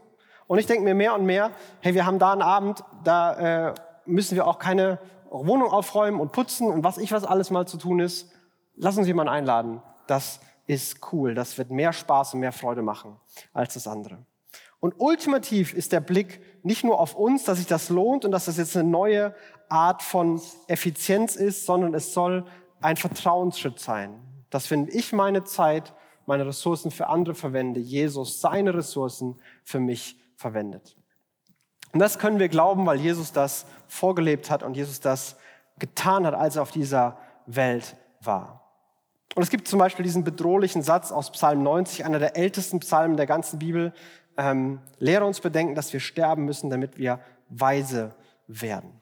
Und 0.54 0.60
ich 0.60 0.68
denke 0.68 0.84
mir 0.84 0.94
mehr 0.94 1.16
und 1.16 1.26
mehr, 1.26 1.50
hey, 1.80 1.96
wir 1.96 2.06
haben 2.06 2.20
da 2.20 2.32
einen 2.32 2.44
Abend, 2.44 2.84
da 3.04 3.70
äh, 3.70 3.74
müssen 4.06 4.36
wir 4.36 4.46
auch 4.46 4.60
keine 4.60 5.00
Wohnung 5.32 5.72
aufräumen 5.72 6.20
und 6.20 6.32
putzen 6.32 6.68
und 6.68 6.84
was 6.84 7.00
ich 7.00 7.12
was 7.12 7.24
alles 7.24 7.50
mal 7.50 7.68
zu 7.68 7.78
tun 7.78 8.00
ist. 8.00 8.32
Lass 8.76 8.96
uns 8.96 9.08
jemanden 9.08 9.34
einladen. 9.34 9.82
Das 10.06 10.42
ist 10.68 11.12
cool. 11.12 11.34
Das 11.34 11.58
wird 11.58 11.72
mehr 11.72 11.92
Spaß 11.92 12.36
und 12.36 12.42
mehr 12.42 12.52
Freude 12.52 12.84
machen 12.84 13.16
als 13.52 13.74
das 13.74 13.88
andere. 13.88 14.20
Und 14.80 14.94
ultimativ 15.00 15.74
ist 15.74 15.92
der 15.92 16.02
Blick 16.02 16.39
nicht 16.62 16.84
nur 16.84 17.00
auf 17.00 17.16
uns, 17.16 17.46
dass 17.46 17.58
sich 17.58 17.66
das 17.66 17.89
lohnt 17.89 18.24
und 18.24 18.30
dass 18.30 18.46
das 18.46 18.58
jetzt 18.58 18.78
eine 18.78 18.88
neue 18.88 19.34
Art 19.70 20.04
von 20.04 20.39
Effizienz 20.68 21.36
ist, 21.36 21.66
sondern 21.66 21.96
es 21.96 22.13
soll 22.13 22.46
ein 22.80 22.98
Vertrauensschritt 22.98 23.80
sein. 23.80 24.22
Dass 24.52 24.70
wenn 24.70 24.88
ich 24.88 25.13
meine 25.13 25.46
Zeit, 25.46 25.96
meine 26.28 26.46
Ressourcen 26.46 26.92
für 26.92 27.08
andere 27.08 27.34
verwende, 27.34 27.80
Jesus 27.80 28.39
seine 28.39 28.76
Ressourcen 28.76 29.39
für 29.63 29.80
mich 29.80 30.20
verwendet. 30.36 30.96
Und 31.91 32.00
das 32.00 32.17
können 32.19 32.39
wir 32.39 32.50
glauben, 32.50 32.86
weil 32.86 33.00
Jesus 33.00 33.32
das 33.32 33.65
vorgelebt 33.88 34.50
hat 34.50 34.63
und 34.63 34.76
Jesus 34.76 35.00
das 35.00 35.36
getan 35.78 36.26
hat, 36.26 36.34
als 36.34 36.56
er 36.56 36.63
auf 36.63 36.72
dieser 36.72 37.17
Welt 37.46 37.96
war. 38.22 38.63
Und 39.36 39.43
es 39.43 39.50
gibt 39.50 39.67
zum 39.67 39.80
Beispiel 39.80 40.04
diesen 40.04 40.24
bedrohlichen 40.24 40.82
Satz 40.82 41.12
aus 41.12 41.32
Psalm 41.32 41.63
90, 41.63 42.06
einer 42.06 42.19
der 42.19 42.38
ältesten 42.38 42.80
Psalmen 42.80 43.17
der 43.17 43.26
ganzen 43.26 43.60
Bibel. 43.60 43.93
Ähm, 44.38 44.80
lehre 45.00 45.26
uns 45.26 45.39
bedenken, 45.39 45.76
dass 45.76 45.93
wir 45.93 46.00
sterben 46.00 46.46
müssen, 46.46 46.69
damit 46.69 46.98
wir 46.98 47.19
weise 47.50 48.15
werden. 48.48 49.00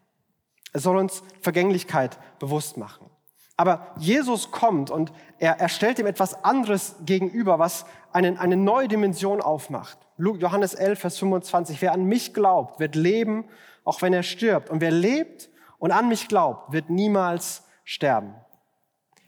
Es 0.74 0.84
soll 0.84 0.98
uns 0.98 1.24
Vergänglichkeit 1.42 2.18
bewusst 2.40 2.78
machen. 2.78 3.10
Aber 3.58 3.88
Jesus 3.98 4.52
kommt 4.52 4.90
und 4.90 5.12
er, 5.38 5.60
er 5.60 5.70
stellt 5.70 6.00
ihm 6.00 6.08
etwas 6.08 6.44
anderes 6.44 6.96
gegenüber, 7.06 7.60
was 7.60 7.86
eine, 8.12 8.40
eine 8.40 8.58
neue 8.58 8.88
Dimension 8.88 9.42
aufmacht. 9.42 9.98
Johannes 10.22 10.74
11, 10.74 11.00
Vers 11.00 11.18
25. 11.18 11.82
Wer 11.82 11.94
an 11.94 12.06
mich 12.06 12.34
glaubt, 12.34 12.80
wird 12.80 12.96
leben, 12.96 13.46
auch 13.84 14.02
wenn 14.02 14.14
er 14.14 14.24
stirbt. 14.24 14.70
Und 14.70 14.82
wer 14.82 14.92
lebt 14.92 15.50
und 15.80 15.92
an 15.92 16.08
mich 16.08 16.28
glaubt, 16.28 16.72
wird 16.72 16.90
niemals 16.90 17.64
sterben. 17.84 18.36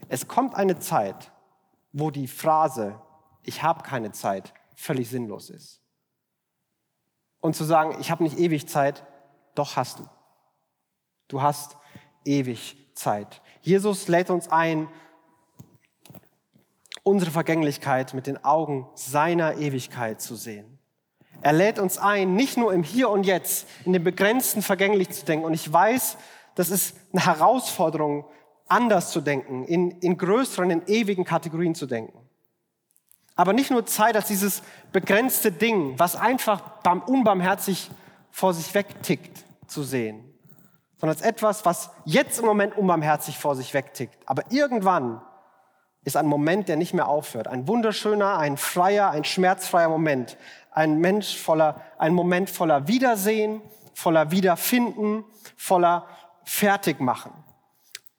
Es 0.08 0.28
kommt 0.28 0.56
eine 0.56 0.80
Zeit, 0.80 1.32
wo 1.92 2.12
die 2.12 2.28
Phrase, 2.28 3.00
ich 3.44 3.64
habe 3.64 3.84
keine 3.84 4.12
Zeit, 4.12 4.54
völlig 4.76 5.10
sinnlos 5.10 5.50
ist. 5.50 5.82
Und 7.40 7.56
zu 7.56 7.64
sagen, 7.64 7.98
ich 8.00 8.12
habe 8.12 8.24
nicht 8.24 8.38
ewig 8.38 8.68
Zeit, 8.68 9.06
doch 9.56 9.76
hast 9.76 10.00
du. 10.00 10.10
Du 11.28 11.42
hast 11.42 11.78
ewig 12.26 12.78
Zeit. 12.94 13.42
Jesus 13.62 14.08
lädt 14.08 14.30
uns 14.30 14.48
ein, 14.50 14.88
unsere 17.04 17.32
Vergänglichkeit 17.32 18.14
mit 18.14 18.28
den 18.28 18.44
Augen 18.44 18.88
seiner 18.96 19.58
Ewigkeit 19.58 20.22
zu 20.22 20.36
sehen. 20.36 20.73
Er 21.44 21.52
lädt 21.52 21.78
uns 21.78 21.98
ein, 21.98 22.36
nicht 22.36 22.56
nur 22.56 22.74
im 22.74 22.84
Hier 22.84 23.10
und 23.10 23.26
Jetzt, 23.26 23.68
in 23.84 23.92
dem 23.92 24.04
Begrenzten 24.04 24.62
vergänglich 24.62 25.10
zu 25.10 25.26
denken. 25.26 25.46
Und 25.46 25.54
ich 25.54 25.72
weiß, 25.72 26.18
das 26.56 26.70
ist 26.70 26.96
eine 27.12 27.26
Herausforderung, 27.26 28.26
anders 28.70 29.12
zu 29.12 29.20
denken, 29.20 29.66
in, 29.66 29.92
in 30.00 30.18
größeren, 30.18 30.70
in 30.72 30.88
ewigen 30.88 31.26
Kategorien 31.26 31.76
zu 31.76 31.86
denken. 31.86 32.18
Aber 33.36 33.52
nicht 33.52 33.72
nur 33.72 33.86
Zeit 33.86 34.16
als 34.16 34.28
dieses 34.28 34.64
begrenzte 34.94 35.52
Ding, 35.52 35.96
was 35.98 36.16
einfach 36.16 36.62
unbarmherzig 37.08 37.92
vor 38.32 38.54
sich 38.54 38.74
wegtickt, 38.74 39.44
zu 39.68 39.84
sehen, 39.84 40.24
sondern 40.98 41.18
als 41.18 41.26
etwas, 41.26 41.66
was 41.66 41.90
jetzt 42.06 42.40
im 42.40 42.46
Moment 42.46 42.78
unbarmherzig 42.78 43.38
vor 43.38 43.56
sich 43.56 43.74
wegtickt. 43.74 44.18
Aber 44.26 44.44
irgendwann 44.50 45.22
ist 46.06 46.18
ein 46.18 46.26
Moment, 46.26 46.68
der 46.68 46.76
nicht 46.76 46.94
mehr 46.94 47.08
aufhört. 47.08 47.48
Ein 47.48 47.68
wunderschöner, 47.68 48.38
ein 48.38 48.58
freier, 48.58 49.12
ein 49.12 49.24
schmerzfreier 49.24 49.90
Moment. 49.90 50.38
Ein 50.74 51.00
Mensch 51.00 51.38
voller, 51.38 51.82
ein 51.98 52.14
Moment 52.14 52.50
voller 52.50 52.88
Wiedersehen, 52.88 53.62
voller 53.94 54.32
Wiederfinden, 54.32 55.24
voller 55.56 56.08
Fertigmachen. 56.44 57.32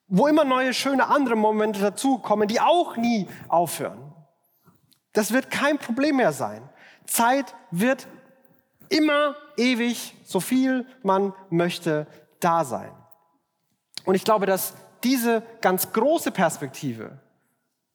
Wo 0.06 0.26
immer 0.26 0.44
neue, 0.44 0.74
schöne 0.74 1.08
andere 1.08 1.36
Momente 1.36 1.80
dazukommen, 1.80 2.48
die 2.48 2.60
auch 2.60 2.96
nie 2.96 3.28
aufhören. 3.48 4.14
Das 5.12 5.32
wird 5.32 5.50
kein 5.50 5.78
Problem 5.78 6.16
mehr 6.16 6.32
sein. 6.32 6.68
Zeit 7.06 7.54
wird 7.70 8.06
immer 8.88 9.36
ewig, 9.56 10.14
so 10.24 10.40
viel 10.40 10.86
man 11.02 11.32
möchte, 11.50 12.06
da 12.40 12.64
sein. 12.64 12.92
Und 14.04 14.14
ich 14.14 14.24
glaube, 14.24 14.46
dass 14.46 14.74
diese 15.02 15.42
ganz 15.60 15.92
große 15.92 16.30
Perspektive 16.30 17.18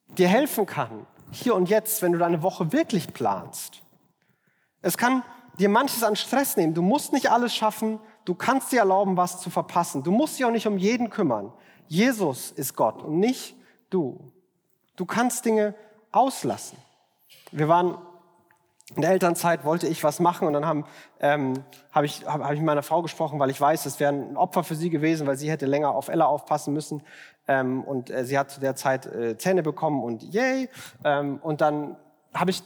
dir 0.08 0.28
helfen 0.28 0.66
kann, 0.66 1.06
hier 1.30 1.54
und 1.54 1.68
jetzt, 1.68 2.02
wenn 2.02 2.12
du 2.12 2.18
deine 2.18 2.42
Woche 2.42 2.72
wirklich 2.72 3.12
planst. 3.12 3.82
Es 4.82 4.96
kann 4.96 5.22
dir 5.58 5.68
manches 5.68 6.02
an 6.02 6.16
Stress 6.16 6.56
nehmen. 6.56 6.74
Du 6.74 6.82
musst 6.82 7.12
nicht 7.12 7.30
alles 7.30 7.54
schaffen. 7.54 7.98
Du 8.24 8.34
kannst 8.34 8.72
dir 8.72 8.80
erlauben, 8.80 9.16
was 9.16 9.40
zu 9.40 9.50
verpassen. 9.50 10.02
Du 10.02 10.10
musst 10.10 10.38
dich 10.38 10.44
auch 10.44 10.50
nicht 10.50 10.66
um 10.66 10.78
jeden 10.78 11.10
kümmern. 11.10 11.52
Jesus 11.86 12.50
ist 12.52 12.76
Gott 12.76 13.02
und 13.02 13.18
nicht 13.18 13.56
du. 13.90 14.32
Du 14.96 15.04
kannst 15.04 15.44
Dinge 15.44 15.74
auslassen. 16.12 16.78
Wir 17.52 17.68
waren 17.68 17.98
in 18.96 19.02
der 19.02 19.12
Elternzeit 19.12 19.64
wollte 19.64 19.86
ich 19.86 20.02
was 20.02 20.18
machen 20.18 20.48
und 20.48 20.52
dann 20.52 20.66
haben, 20.66 20.84
ähm, 21.20 21.54
habe 21.92 22.06
ich, 22.06 22.26
hab, 22.26 22.42
hab 22.42 22.52
ich 22.52 22.58
mit 22.58 22.66
meiner 22.66 22.82
Frau 22.82 23.02
gesprochen, 23.02 23.38
weil 23.38 23.50
ich 23.50 23.60
weiß, 23.60 23.86
es 23.86 24.00
wäre 24.00 24.12
ein 24.12 24.36
Opfer 24.36 24.64
für 24.64 24.74
sie 24.74 24.90
gewesen, 24.90 25.28
weil 25.28 25.36
sie 25.36 25.48
hätte 25.48 25.66
länger 25.66 25.90
auf 25.90 26.08
Ella 26.08 26.26
aufpassen 26.26 26.74
müssen. 26.74 27.02
Ähm, 27.46 27.84
und 27.84 28.10
äh, 28.10 28.24
sie 28.24 28.36
hat 28.36 28.50
zu 28.50 28.58
der 28.58 28.74
Zeit 28.74 29.06
äh, 29.06 29.38
Zähne 29.38 29.62
bekommen 29.62 30.02
und 30.02 30.22
yay. 30.34 30.68
Ähm, 31.04 31.38
und 31.40 31.60
dann 31.60 31.96
habe 32.34 32.50
ich, 32.50 32.64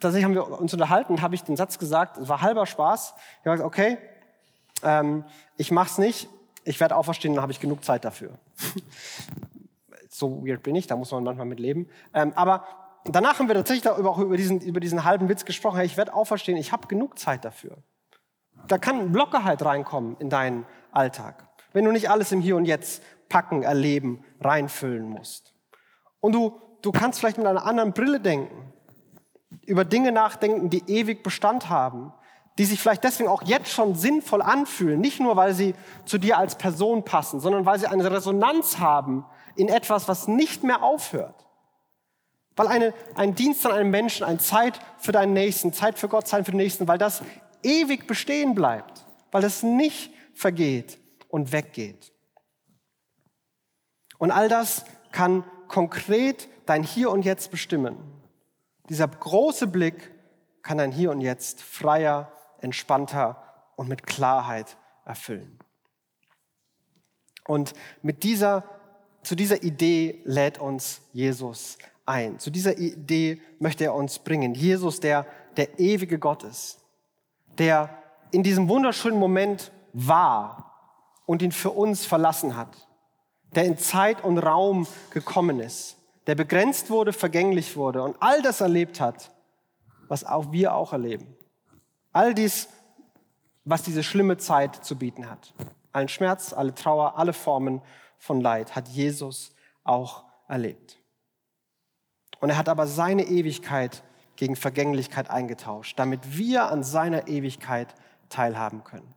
tatsächlich 0.00 0.24
haben 0.24 0.34
wir 0.34 0.60
uns 0.60 0.72
unterhalten, 0.72 1.22
habe 1.22 1.34
ich 1.34 1.44
den 1.44 1.56
Satz 1.56 1.78
gesagt, 1.78 2.18
es 2.18 2.28
war 2.28 2.42
halber 2.42 2.66
Spaß. 2.66 3.14
Ich 3.40 3.46
habe 3.46 3.56
gesagt, 3.56 3.66
okay, 3.66 3.98
ähm, 4.82 5.24
ich 5.56 5.70
mach's 5.70 5.98
nicht, 5.98 6.28
ich 6.64 6.80
werde 6.80 6.96
auferstehen, 6.96 7.34
dann 7.34 7.42
habe 7.42 7.52
ich 7.52 7.60
genug 7.60 7.84
Zeit 7.84 8.04
dafür. 8.04 8.30
so 10.08 10.46
weird 10.46 10.62
bin 10.62 10.74
ich, 10.74 10.86
da 10.86 10.96
muss 10.96 11.10
man 11.12 11.24
manchmal 11.24 11.46
mit 11.46 11.60
leben. 11.60 11.88
Ähm, 12.14 12.32
aber 12.36 12.64
danach 13.04 13.38
haben 13.38 13.48
wir 13.48 13.54
tatsächlich 13.54 13.88
auch 13.88 14.18
über 14.18 14.36
diesen, 14.36 14.60
über 14.60 14.80
diesen 14.80 15.04
halben 15.04 15.28
Witz 15.28 15.44
gesprochen. 15.44 15.76
Hey, 15.76 15.86
ich 15.86 15.96
werde 15.96 16.14
auferstehen, 16.14 16.58
ich 16.58 16.72
habe 16.72 16.86
genug 16.88 17.18
Zeit 17.18 17.44
dafür. 17.44 17.76
Da 18.66 18.78
kann 18.78 19.12
Lockerheit 19.12 19.64
reinkommen 19.64 20.16
in 20.18 20.30
deinen 20.30 20.66
Alltag. 20.90 21.48
Wenn 21.72 21.84
du 21.84 21.92
nicht 21.92 22.10
alles 22.10 22.32
im 22.32 22.40
Hier 22.40 22.56
und 22.56 22.64
Jetzt 22.64 23.02
packen, 23.28 23.62
erleben, 23.62 24.24
reinfüllen 24.40 25.08
musst. 25.08 25.52
Und 26.20 26.32
du, 26.32 26.60
du 26.82 26.92
kannst 26.92 27.20
vielleicht 27.20 27.38
mit 27.38 27.46
einer 27.46 27.64
anderen 27.66 27.92
Brille 27.92 28.20
denken, 28.20 28.72
über 29.64 29.84
Dinge 29.84 30.12
nachdenken, 30.12 30.70
die 30.70 30.82
ewig 30.86 31.22
Bestand 31.22 31.68
haben, 31.68 32.12
die 32.58 32.64
sich 32.64 32.80
vielleicht 32.80 33.04
deswegen 33.04 33.28
auch 33.28 33.42
jetzt 33.42 33.70
schon 33.70 33.94
sinnvoll 33.94 34.42
anfühlen, 34.42 35.00
nicht 35.00 35.20
nur 35.20 35.36
weil 35.36 35.52
sie 35.52 35.74
zu 36.04 36.18
dir 36.18 36.38
als 36.38 36.56
Person 36.56 37.04
passen, 37.04 37.40
sondern 37.40 37.66
weil 37.66 37.78
sie 37.78 37.86
eine 37.86 38.10
Resonanz 38.10 38.78
haben 38.78 39.26
in 39.56 39.68
etwas, 39.68 40.08
was 40.08 40.26
nicht 40.26 40.62
mehr 40.62 40.82
aufhört. 40.82 41.46
Weil 42.56 42.68
eine, 42.68 42.94
ein 43.14 43.34
Dienst 43.34 43.66
an 43.66 43.72
einem 43.72 43.90
Menschen, 43.90 44.24
eine 44.24 44.38
Zeit 44.38 44.80
für 44.98 45.12
deinen 45.12 45.34
Nächsten, 45.34 45.74
Zeit 45.74 45.98
für 45.98 46.08
Gott 46.08 46.26
sein 46.26 46.44
für 46.44 46.52
den 46.52 46.58
Nächsten, 46.58 46.88
weil 46.88 46.98
das 46.98 47.22
ewig 47.62 48.06
bestehen 48.06 48.54
bleibt, 48.54 49.04
weil 49.30 49.44
es 49.44 49.62
nicht 49.62 50.10
vergeht 50.34 50.98
und 51.28 51.52
weggeht. 51.52 52.12
Und 54.18 54.30
all 54.30 54.48
das 54.48 54.84
kann 55.12 55.44
konkret 55.68 56.48
dein 56.64 56.82
Hier 56.82 57.10
und 57.10 57.24
Jetzt 57.24 57.50
bestimmen. 57.50 58.15
Dieser 58.88 59.08
große 59.08 59.66
Blick 59.66 60.12
kann 60.62 60.78
dein 60.78 60.92
Hier 60.92 61.10
und 61.10 61.20
Jetzt 61.20 61.62
freier, 61.62 62.32
entspannter 62.60 63.42
und 63.76 63.88
mit 63.88 64.06
Klarheit 64.06 64.76
erfüllen. 65.04 65.58
Und 67.46 67.74
mit 68.02 68.22
dieser, 68.22 68.64
zu 69.22 69.34
dieser 69.34 69.62
Idee 69.62 70.20
lädt 70.24 70.58
uns 70.58 71.00
Jesus 71.12 71.78
ein. 72.04 72.38
Zu 72.38 72.50
dieser 72.50 72.78
Idee 72.78 73.40
möchte 73.58 73.84
er 73.84 73.94
uns 73.94 74.18
bringen. 74.18 74.54
Jesus, 74.54 75.00
der 75.00 75.26
der 75.56 75.78
ewige 75.78 76.18
Gott 76.18 76.42
ist, 76.44 76.78
der 77.58 77.90
in 78.30 78.42
diesem 78.42 78.68
wunderschönen 78.68 79.18
Moment 79.18 79.72
war 79.92 80.72
und 81.24 81.42
ihn 81.42 81.52
für 81.52 81.70
uns 81.70 82.04
verlassen 82.04 82.56
hat, 82.56 82.88
der 83.54 83.64
in 83.64 83.78
Zeit 83.78 84.22
und 84.22 84.38
Raum 84.38 84.86
gekommen 85.10 85.60
ist, 85.60 85.95
der 86.26 86.34
begrenzt 86.34 86.90
wurde, 86.90 87.12
vergänglich 87.12 87.76
wurde 87.76 88.02
und 88.02 88.16
all 88.20 88.42
das 88.42 88.60
erlebt 88.60 89.00
hat, 89.00 89.30
was 90.08 90.24
auch 90.24 90.52
wir 90.52 90.74
auch 90.74 90.92
erleben. 90.92 91.36
All 92.12 92.34
dies, 92.34 92.68
was 93.64 93.82
diese 93.82 94.02
schlimme 94.02 94.36
Zeit 94.36 94.84
zu 94.84 94.96
bieten 94.96 95.28
hat. 95.28 95.54
Allen 95.92 96.08
Schmerz, 96.08 96.52
alle 96.52 96.74
Trauer, 96.74 97.18
alle 97.18 97.32
Formen 97.32 97.82
von 98.18 98.40
Leid 98.40 98.74
hat 98.74 98.88
Jesus 98.88 99.54
auch 99.84 100.24
erlebt. 100.48 100.98
Und 102.40 102.50
er 102.50 102.58
hat 102.58 102.68
aber 102.68 102.86
seine 102.86 103.24
Ewigkeit 103.24 104.02
gegen 104.36 104.56
Vergänglichkeit 104.56 105.30
eingetauscht, 105.30 105.98
damit 105.98 106.36
wir 106.36 106.66
an 106.66 106.82
seiner 106.82 107.28
Ewigkeit 107.28 107.94
teilhaben 108.28 108.84
können. 108.84 109.14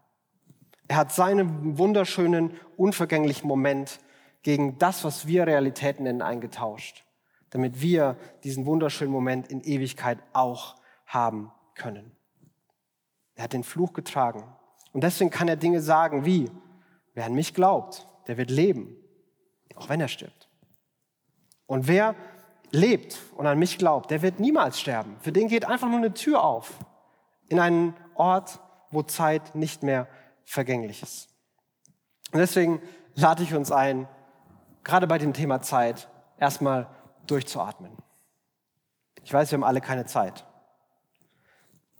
Er 0.87 0.97
hat 0.97 1.11
seinen 1.11 1.77
wunderschönen, 1.77 2.57
unvergänglichen 2.77 3.47
Moment 3.47 3.99
gegen 4.43 4.77
das, 4.77 5.03
was 5.03 5.27
wir 5.27 5.47
Realität 5.47 5.99
nennen, 5.99 6.21
eingetauscht, 6.21 7.05
damit 7.49 7.81
wir 7.81 8.17
diesen 8.43 8.65
wunderschönen 8.65 9.11
Moment 9.11 9.47
in 9.47 9.61
Ewigkeit 9.61 10.19
auch 10.33 10.75
haben 11.05 11.51
können. 11.75 12.11
Er 13.35 13.43
hat 13.45 13.53
den 13.53 13.63
Fluch 13.63 13.93
getragen. 13.93 14.43
Und 14.91 15.03
deswegen 15.03 15.29
kann 15.29 15.47
er 15.47 15.55
Dinge 15.55 15.81
sagen 15.81 16.25
wie, 16.25 16.49
wer 17.13 17.25
an 17.25 17.33
mich 17.33 17.53
glaubt, 17.53 18.07
der 18.27 18.37
wird 18.37 18.51
leben, 18.51 18.95
auch 19.75 19.89
wenn 19.89 20.01
er 20.01 20.07
stirbt. 20.07 20.49
Und 21.65 21.87
wer 21.87 22.15
lebt 22.71 23.17
und 23.35 23.47
an 23.47 23.59
mich 23.59 23.77
glaubt, 23.77 24.11
der 24.11 24.21
wird 24.21 24.39
niemals 24.39 24.79
sterben. 24.79 25.17
Für 25.19 25.31
den 25.31 25.47
geht 25.47 25.65
einfach 25.65 25.87
nur 25.87 25.97
eine 25.97 26.13
Tür 26.13 26.43
auf 26.43 26.73
in 27.47 27.59
einen 27.59 27.95
Ort, 28.15 28.59
wo 28.91 29.03
Zeit 29.03 29.55
nicht 29.55 29.83
mehr 29.83 30.07
vergänglich 30.45 31.03
ist. 31.03 31.29
Und 32.31 32.39
deswegen 32.39 32.81
lade 33.15 33.43
ich 33.43 33.53
uns 33.53 33.71
ein, 33.71 34.07
gerade 34.83 35.07
bei 35.07 35.17
dem 35.17 35.33
Thema 35.33 35.61
Zeit 35.61 36.09
erstmal 36.37 36.87
durchzuatmen. 37.27 37.91
Ich 39.23 39.33
weiß, 39.33 39.51
wir 39.51 39.57
haben 39.57 39.63
alle 39.63 39.81
keine 39.81 40.05
Zeit. 40.05 40.45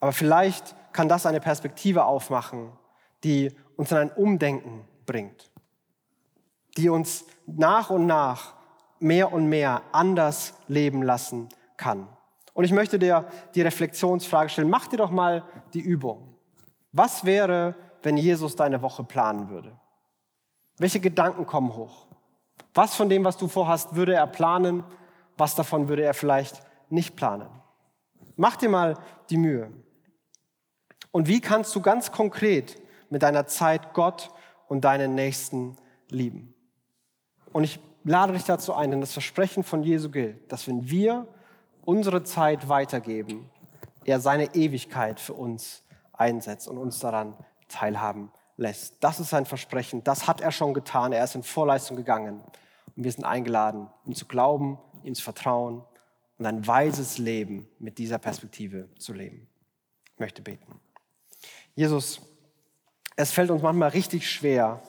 Aber 0.00 0.12
vielleicht 0.12 0.74
kann 0.92 1.08
das 1.08 1.26
eine 1.26 1.40
Perspektive 1.40 2.04
aufmachen, 2.04 2.72
die 3.22 3.54
uns 3.76 3.92
in 3.92 3.98
ein 3.98 4.10
Umdenken 4.10 4.88
bringt, 5.06 5.50
die 6.76 6.88
uns 6.88 7.24
nach 7.46 7.90
und 7.90 8.06
nach 8.06 8.54
mehr 8.98 9.32
und 9.32 9.48
mehr 9.48 9.82
anders 9.92 10.54
leben 10.68 11.02
lassen 11.02 11.48
kann. 11.76 12.08
Und 12.54 12.64
ich 12.64 12.72
möchte 12.72 12.98
dir 12.98 13.26
die 13.54 13.62
Reflexionsfrage 13.62 14.50
stellen, 14.50 14.70
mach 14.70 14.86
dir 14.86 14.96
doch 14.96 15.10
mal 15.10 15.44
die 15.72 15.80
Übung. 15.80 16.34
Was 16.92 17.24
wäre, 17.24 17.74
wenn 18.02 18.16
Jesus 18.16 18.56
deine 18.56 18.82
Woche 18.82 19.04
planen 19.04 19.48
würde? 19.48 19.78
Welche 20.78 21.00
Gedanken 21.00 21.46
kommen 21.46 21.74
hoch? 21.74 22.06
Was 22.74 22.94
von 22.94 23.08
dem, 23.08 23.24
was 23.24 23.36
du 23.36 23.48
vorhast, 23.48 23.94
würde 23.94 24.14
er 24.14 24.26
planen? 24.26 24.84
Was 25.36 25.54
davon 25.54 25.88
würde 25.88 26.02
er 26.02 26.14
vielleicht 26.14 26.62
nicht 26.88 27.16
planen? 27.16 27.48
Mach 28.36 28.56
dir 28.56 28.68
mal 28.68 28.96
die 29.28 29.36
Mühe. 29.36 29.70
Und 31.12 31.28
wie 31.28 31.40
kannst 31.40 31.74
du 31.74 31.80
ganz 31.80 32.12
konkret 32.12 32.80
mit 33.10 33.22
deiner 33.22 33.46
Zeit 33.46 33.92
Gott 33.94 34.30
und 34.68 34.84
deinen 34.84 35.14
Nächsten 35.14 35.76
lieben? 36.08 36.54
Und 37.52 37.64
ich 37.64 37.80
lade 38.04 38.32
dich 38.32 38.44
dazu 38.44 38.74
ein, 38.74 38.90
denn 38.90 39.00
das 39.00 39.12
Versprechen 39.12 39.64
von 39.64 39.82
Jesu 39.82 40.10
gilt, 40.10 40.50
dass 40.52 40.68
wenn 40.68 40.88
wir 40.88 41.26
unsere 41.82 42.22
Zeit 42.22 42.68
weitergeben, 42.68 43.50
er 44.04 44.20
seine 44.20 44.54
Ewigkeit 44.54 45.20
für 45.20 45.34
uns 45.34 45.82
einsetzt 46.12 46.68
und 46.68 46.78
uns 46.78 46.98
daran 47.00 47.36
teilhaben 47.68 48.30
lässt. 48.60 49.02
Das 49.02 49.18
ist 49.18 49.30
sein 49.30 49.46
Versprechen, 49.46 50.04
das 50.04 50.26
hat 50.26 50.40
er 50.40 50.52
schon 50.52 50.74
getan, 50.74 51.12
er 51.12 51.24
ist 51.24 51.34
in 51.34 51.42
Vorleistung 51.42 51.96
gegangen 51.96 52.42
und 52.94 53.04
wir 53.04 53.10
sind 53.10 53.24
eingeladen, 53.24 53.88
ihm 54.04 54.14
zu 54.14 54.26
glauben, 54.26 54.78
ihm 55.02 55.14
zu 55.14 55.22
vertrauen 55.22 55.82
und 56.38 56.46
ein 56.46 56.66
weises 56.66 57.18
Leben 57.18 57.68
mit 57.78 57.98
dieser 57.98 58.18
Perspektive 58.18 58.94
zu 58.96 59.12
leben. 59.12 59.48
Ich 60.12 60.20
möchte 60.20 60.42
beten. 60.42 60.80
Jesus, 61.74 62.20
es 63.16 63.32
fällt 63.32 63.50
uns 63.50 63.62
manchmal 63.62 63.90
richtig 63.90 64.30
schwer, 64.30 64.82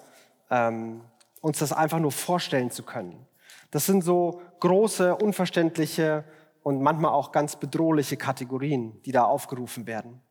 ähm, 0.50 1.02
uns 1.40 1.60
das 1.60 1.72
einfach 1.72 2.00
nur 2.00 2.12
vorstellen 2.12 2.72
zu 2.72 2.84
können. 2.84 3.26
Das 3.72 3.86
sind 3.86 4.04
so 4.04 4.42
große, 4.60 5.16
unverständliche 5.16 6.26
und 6.62 6.82
manchmal 6.82 7.14
auch 7.14 7.32
ganz 7.32 7.56
bedrohliche 7.56 8.18
Kategorien, 8.18 9.02
die 9.04 9.14
da 9.14 9.24
aufgerufen 9.24 9.88
werden. 9.88 10.22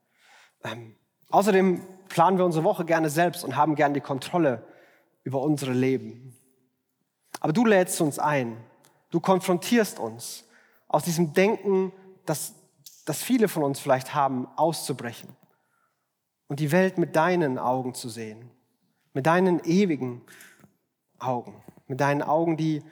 Ähm, 0.63 0.97
außerdem 1.31 1.83
planen 2.11 2.37
wir 2.37 2.45
unsere 2.45 2.65
Woche 2.65 2.85
gerne 2.85 3.09
selbst 3.09 3.43
und 3.45 3.57
haben 3.57 3.75
gerne 3.75 3.95
die 3.95 4.01
Kontrolle 4.03 4.63
über 5.25 5.41
unsere 5.41 5.73
Leben. 5.73 6.37
Aber 7.41 7.55
du 7.55 7.65
lädst 7.65 8.01
uns 8.03 8.19
ein, 8.19 8.59
du 9.11 9.21
konfrontierst 9.21 9.99
uns 9.99 10.45
aus 10.89 11.05
diesem 11.05 11.33
Denken, 11.33 11.93
das, 12.27 12.55
das 13.07 13.23
viele 13.23 13.49
von 13.49 13.63
uns 13.63 13.81
vielleicht 13.81 14.15
haben, 14.15 14.47
auszubrechen 14.57 15.31
und 16.49 16.61
die 16.61 16.73
Welt 16.73 16.99
mit 16.99 17.17
deinen 17.17 17.59
Augen 17.59 17.95
zu 17.95 18.09
sehen, 18.09 18.51
mit 19.15 19.27
deinen 19.27 19.61
ewigen, 19.65 20.23
Augen, 21.19 21.63
mit 21.87 22.01
deinen 22.01 22.23
Augen, 22.23 22.57
die, 22.57 22.83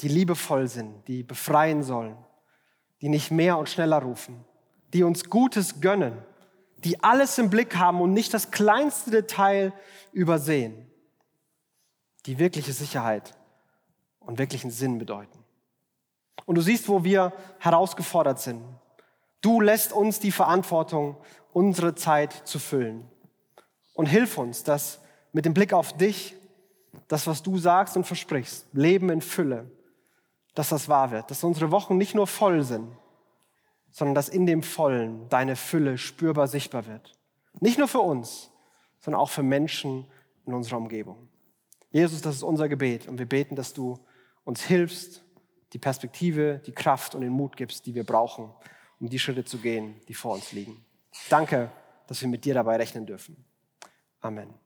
die 0.00 0.08
liebevoll 0.08 0.66
sind, 0.66 1.06
die 1.08 1.22
befreien 1.22 1.82
sollen, 1.82 2.16
die 3.00 3.08
nicht 3.08 3.30
mehr 3.30 3.58
und 3.58 3.68
schneller 3.68 4.02
rufen, 4.02 4.44
die 4.92 5.04
uns 5.04 5.30
Gutes 5.30 5.80
gönnen, 5.80 6.18
die 6.78 7.02
alles 7.02 7.38
im 7.38 7.50
Blick 7.50 7.76
haben 7.76 8.00
und 8.00 8.12
nicht 8.12 8.34
das 8.34 8.50
kleinste 8.50 9.10
Detail 9.10 9.72
übersehen, 10.12 10.90
die 12.26 12.38
wirkliche 12.38 12.72
Sicherheit 12.72 13.34
und 14.20 14.38
wirklichen 14.38 14.70
Sinn 14.70 14.98
bedeuten. 14.98 15.38
Und 16.44 16.56
du 16.56 16.60
siehst, 16.60 16.88
wo 16.88 17.04
wir 17.04 17.32
herausgefordert 17.58 18.40
sind. 18.40 18.62
Du 19.40 19.60
lässt 19.60 19.92
uns 19.92 20.20
die 20.20 20.32
Verantwortung, 20.32 21.16
unsere 21.52 21.94
Zeit 21.94 22.32
zu 22.46 22.58
füllen. 22.58 23.08
Und 23.94 24.06
hilf 24.06 24.38
uns, 24.38 24.62
dass 24.62 25.00
mit 25.32 25.44
dem 25.44 25.54
Blick 25.54 25.72
auf 25.72 25.96
dich 25.96 26.36
das, 27.08 27.26
was 27.26 27.42
du 27.42 27.58
sagst 27.58 27.96
und 27.96 28.04
versprichst, 28.04 28.66
Leben 28.72 29.10
in 29.10 29.20
Fülle, 29.20 29.70
dass 30.54 30.70
das 30.70 30.88
wahr 30.88 31.10
wird, 31.10 31.30
dass 31.30 31.44
unsere 31.44 31.70
Wochen 31.70 31.96
nicht 31.96 32.14
nur 32.14 32.26
voll 32.26 32.62
sind, 32.62 32.88
sondern 33.90 34.14
dass 34.14 34.28
in 34.28 34.46
dem 34.46 34.62
Vollen 34.62 35.28
deine 35.28 35.56
Fülle 35.56 35.98
spürbar 35.98 36.48
sichtbar 36.48 36.86
wird. 36.86 37.18
Nicht 37.60 37.78
nur 37.78 37.88
für 37.88 38.00
uns, 38.00 38.50
sondern 39.00 39.20
auch 39.20 39.30
für 39.30 39.42
Menschen 39.42 40.06
in 40.46 40.54
unserer 40.54 40.78
Umgebung. 40.78 41.28
Jesus, 41.90 42.20
das 42.20 42.36
ist 42.36 42.42
unser 42.42 42.68
Gebet 42.68 43.08
und 43.08 43.18
wir 43.18 43.26
beten, 43.26 43.56
dass 43.56 43.72
du 43.72 43.98
uns 44.44 44.62
hilfst, 44.62 45.24
die 45.72 45.78
Perspektive, 45.78 46.60
die 46.66 46.72
Kraft 46.72 47.14
und 47.14 47.22
den 47.22 47.32
Mut 47.32 47.56
gibst, 47.56 47.86
die 47.86 47.94
wir 47.94 48.04
brauchen, 48.04 48.52
um 49.00 49.08
die 49.08 49.18
Schritte 49.18 49.44
zu 49.44 49.58
gehen, 49.58 50.00
die 50.08 50.14
vor 50.14 50.34
uns 50.34 50.52
liegen. 50.52 50.84
Danke, 51.28 51.70
dass 52.06 52.20
wir 52.20 52.28
mit 52.28 52.44
dir 52.44 52.54
dabei 52.54 52.76
rechnen 52.76 53.06
dürfen. 53.06 53.44
Amen. 54.20 54.65